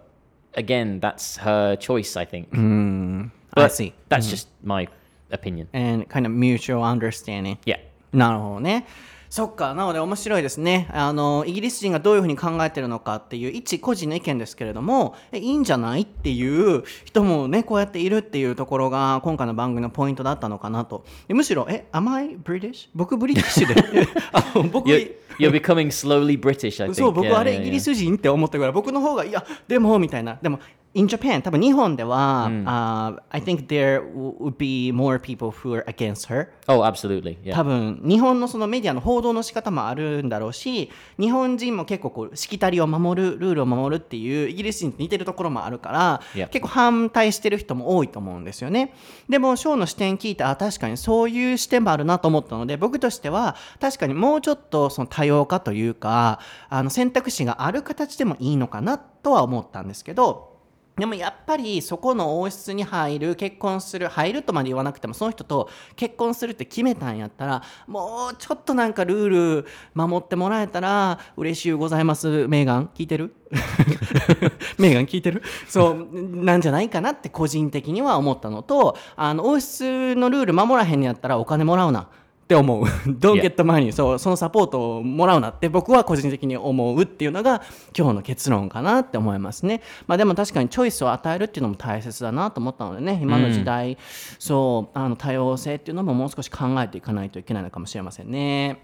[0.55, 2.15] again, that's her choice.
[2.17, 2.47] I think.
[2.53, 4.87] I But see That's just my
[5.31, 5.67] opinion.
[5.73, 7.77] and kind of mutual understanding Yeah.
[8.11, 8.85] なるほどね。
[9.29, 10.87] そっか、なので面白いですね。
[10.93, 21.03] あの、イギリス人がどういうふうに考えてるのかっていう一個人の意見ですけれども、えいいんじゃないっていう人もね、こうやっているっていうところが今回の番組のポイントだったのかなと。
[21.27, 22.89] でむしろ、え、am I British?
[22.93, 24.07] 僕ブリティッシュで。
[24.33, 26.83] あ の 僕 You're, you're becoming slowly British.
[26.83, 26.93] I think.
[27.01, 30.59] そう僕 Yeah, あれ yeah, イギリ.ス人って思ったから僕の方がいやでもみたいなでも
[30.95, 36.83] in Japan 多分日本では、uh, I think there would be more people who are against her Oh,
[36.83, 37.37] absolutely.
[37.43, 37.55] Yeah.
[37.55, 46.47] 多分日本のそのメディアの報道の仕方もあるんだろうし日本人も結構こうしきたりを守るルールを守るっていうイギリス人と似てるところもあるから、Yeah.
[46.49, 48.93] 結構反対してる人も多いと思うんですよね
[49.27, 56.39] でもショーの視点聞いてあ確かにそういう視点もあるなと思ったので僕としては確かにもうちょっとその多様化というか
[56.69, 60.52] あの選択肢がある形でもいいのかなとは思ったんですけど
[60.97, 69.29] でもやっぱりそこの王室に入る結婚する入るとまで言わなくてもその人と結婚するって決めたんやったらもうちょっとなんかルー
[69.63, 72.47] ル守ってもらえたら嬉しゅうございます。
[72.47, 73.33] メーガン聞いてる？
[74.77, 75.41] メーガン聞いてる？
[75.67, 82.07] そうなんじゃないかなって個人的には思ったのとあの王室のルール守らへんのやったらお金もらうな
[82.43, 82.83] って思う。
[83.07, 83.91] Don't get the money.
[83.91, 87.63] そうそのサポートをもらうなって僕は個人的に思うっていうのが
[87.97, 89.81] 今日の結論かなって思いますね。
[90.07, 93.97] まあでも確かにチョイスを与えるっていうのも大切だなと思ったのでね今の時代、
[94.39, 98.83] そうあの多様性っていうのももう少し考えていかないといけないのかもしれませんね。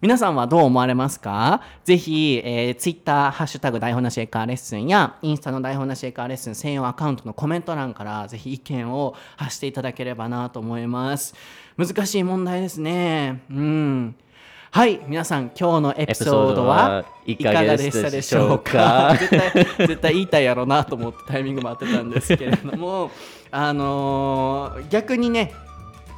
[0.00, 1.62] 皆さんはどう思われますか？
[1.82, 11.34] ぜひ、えー、Twitter、ハッシュタグ台本なしエカーレッスンや、インスタの台本なしエカーレッスン専用アカウントのコメント欄から、ぜひ意見を発していただければなと思います。
[11.76, 13.42] 難しい問題ですね。
[13.50, 14.14] うん。
[14.70, 19.14] はい、皆さん、今日のエピソードはいかがでしたでしょうか？
[19.18, 23.10] 絶対、絶対言いたいやろうなと思ってタイミングも当てたんですけれども、
[23.52, 25.52] あのー逆にね、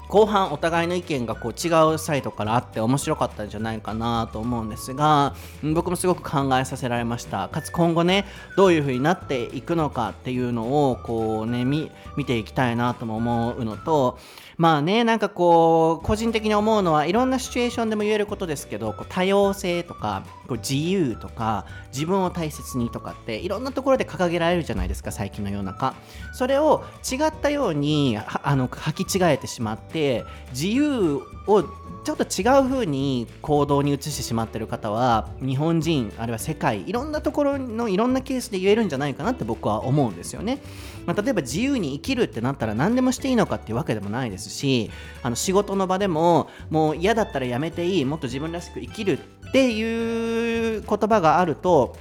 [0.09, 5.35] 後半お互いの意見がこう違うサイトからあって面白かったんじゃないかなと思うんですが
[5.65, 8.25] うん僕もすごく考えさせられましたかつ今後ね
[8.57, 14.17] どういう風になっていくのかっていうのをこうね見見ていきたいなとも思うのと
[14.57, 21.67] まあねなんかこう個人的に思うのはいろんなシチュエーションでも言えることですけどこう多様性とかこう自由とか
[21.97, 25.95] 自分を大切にとかっていろんなところで掲げられるじゃないですか最近の世の中。
[26.35, 31.63] それを違ったようにあの履き違えてしまって自由を
[32.07, 40.61] ちょっと違う風に行動に移してしまってる方は日本人あるいは世界いろんなところのいろんなケースで言えるんじゃないかなって僕は思うんですよね、
[41.05, 44.89] まあ、例えば自由に生きるってなったら何でもしていいのかっていうわけでもないですし
[45.25, 49.19] あの仕事の場でももう嫌だったらやめていいもっと自分らしく生きる
[49.57, 51.97] っていう言葉があると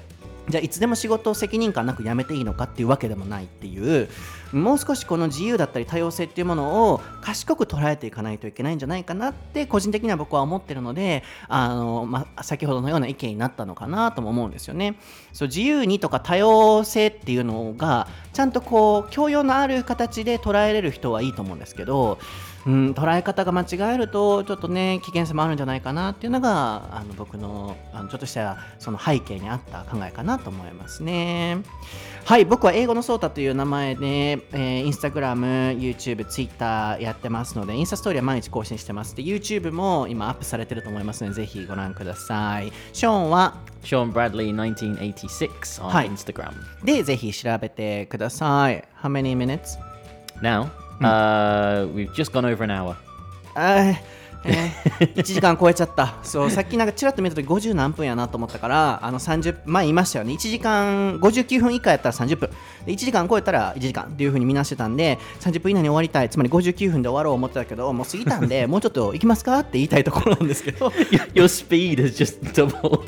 [0.49, 4.09] じゃあいつでも仕事を責任感なく辞めていいのかっていうわけでもないっていう
[4.51, 14.97] もう少しこの自由だったり多様性っていうものを賢く捉えていかないといけないんじゃないかなって個人的には僕は思ってるのであの、まあ、先ほどのような意見になったのかなとも思うんですよね。
[15.31, 22.19] そう自由にとか多様性っていうのがちゃんとこう教養のある形で捉えれる人はいいと思うんですけど
[22.65, 31.57] うん、捉え方が間違えるとちょっとね危険性もあるんじゃないかなっていうのがあの僕のあのちょっとしたその背景にあった考えかなと思いますね。
[32.25, 39.15] はい僕は英語のソータという名前で、えー、インスタグラム YouTube、Twitter やってますのでインスタストーリーは毎日更新してます。
[39.15, 42.71] で YouTube も今アップされてると思いますのでぜひご覧ください。
[42.93, 46.09] ショーンは？Sean Bradley 1986 on はい。
[46.09, 46.53] Instagram.
[46.83, 48.83] でぜひ調べてください。
[49.03, 49.77] How many minutes?
[50.41, 50.69] Now,
[51.01, 52.95] uh, we've just gone over an hour.
[53.55, 53.95] あー
[54.47, 56.15] えー、 1時間超えちゃった。
[56.21, 60.33] そうさっきなんかちらっと見た時50何分やなと思ったからあの30前言いましたよね。
[60.33, 62.49] 1時間59分以下やったら30分。
[62.49, 62.55] で
[62.87, 73.01] 1時間超えたら1時間っていう風に見なしてたんで30分以内に終わりたいつまり59分で終わろう思ってたけどもう過ぎたんで もうちょっと行きますかって言いたいところなんですけど speed has just doubled.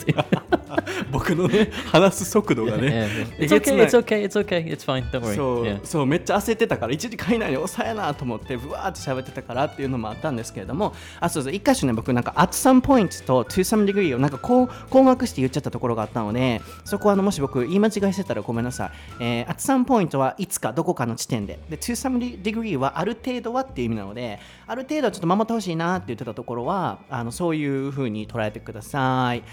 [1.12, 3.08] 僕のね話す速度がね.
[3.40, 5.36] It's okay, it's okay, it's okay, it's fine, don't worry.
[5.36, 5.80] そう Yeah.
[5.84, 22.78] そうめっちゃ焦ってたから1時間以内に抑えなと思ってぶわーって喋ってたからっていうのもあったんですけれどもあそうそう一箇所ね僕なんか at some point と to some degree をなんかこう困惑して言っちゃったところがあったのでそこはあのもし僕言い間違いしてたらごめんなさい、えー、at some point はいつかどこかの地点でで to some degree
[22.78, 29.44] はある程度はっていう意味なのである程度はちょっと守ってほしいなって言ってたところはあのそういう風に捉えてください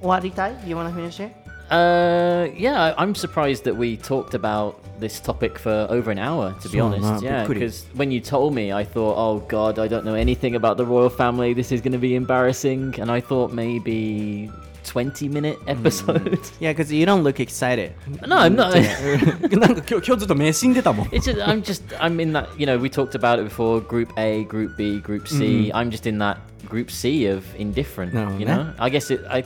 [0.00, 1.32] 終わりたい You wanna finish it?
[1.70, 6.68] Uh, yeah, I'm surprised that we talked about this topic for over an hour, to
[6.68, 7.04] be So, honest.
[7.04, 10.54] uh, Yeah, because when you told me, I thought, oh god, I don't know anything
[10.54, 11.54] about the royal family.
[11.54, 13.00] This is going to be embarrassing.
[13.00, 14.50] And I thought maybe
[14.91, 16.39] 20 minute episode.
[16.59, 17.93] Yeah, because you don't look excited.
[18.25, 18.73] no, I'm not.
[19.51, 21.07] なんか今日今日ずっと目死んでたもん。
[21.07, 24.11] It's just, I'm just I'm in that you know we talked about it before Group
[24.17, 26.37] A Group B Group C am just in that
[26.69, 28.63] Group C of indifferent No, you no.
[28.63, 29.43] know I guess it I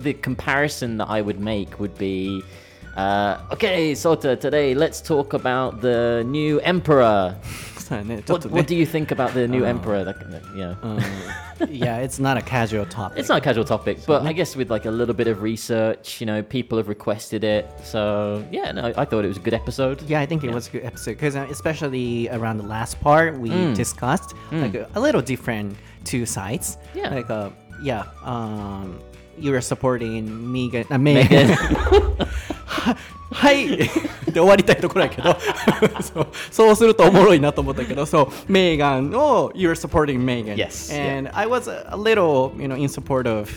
[0.00, 2.42] the comparison that I would make would be
[2.96, 7.34] uh, okay Sota today let's talk about the new emperor
[7.90, 10.04] そうやねちょっ What, と what ね do you think about the new emperor?
[10.04, 10.16] That,
[10.54, 10.98] you know, うん
[11.70, 14.70] Yeah it's not a casual topic it's not a casual topic, but I guess with
[14.70, 17.66] like a little bit of research, you know, people have requested it.
[17.82, 20.02] So yeah, no, I thought it was a good episode.
[20.02, 23.48] Yeah, I think it was a good episode because especially around the last part we
[23.50, 23.74] Mm.
[23.74, 26.76] discussed like a, a little different two sides.
[26.94, 27.08] Yeah.
[27.14, 27.48] Like uh,
[27.82, 28.98] yeah, um,
[29.38, 30.84] you were supporting Megan.
[30.90, 31.56] Uh, Megan.
[33.31, 33.77] ははい
[34.27, 35.35] で終わりたいところやけど。
[36.01, 36.27] そう。
[36.51, 38.05] そうするとおもろいなと思ったけど。
[38.05, 38.27] そう。
[38.51, 40.55] メーガンを You're supporting Megan.
[40.55, 43.49] Yes, and I was a, little you know in support of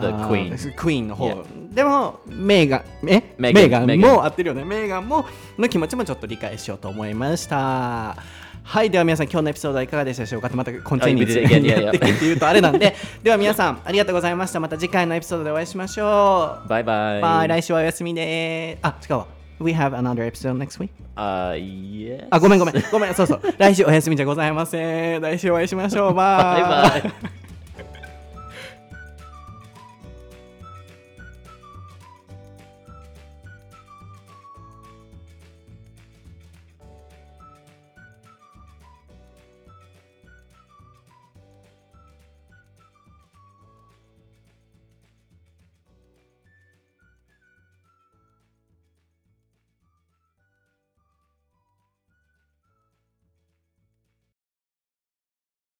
[0.00, 0.74] The uh, queen.
[0.76, 1.44] queen の方.
[1.74, 3.34] でもメーガンえ？
[3.38, 4.64] メ Megan ーガンも合ってるよね。
[4.64, 5.26] メーガンも
[5.58, 8.16] の気持ちもちょっと理解しようと思いました
[8.64, 17.20] はいでは皆さん今日のエピソードはいかがでしたでしょうかまたコンテン we ツ again, やっていくっていうとあれなんで では皆さんありがとうございましたまた次回のエピソードでお会いしましょう Bye bye.
[17.20, 19.26] Bye 来週はお休みであ違うわ
[19.60, 20.88] We have another episode next week?
[21.16, 22.26] Uh, yes.
[22.30, 27.41] あごめんごめんごめんそうそう来週お休みじゃございません来週お会いしましょうバイ Bye bye.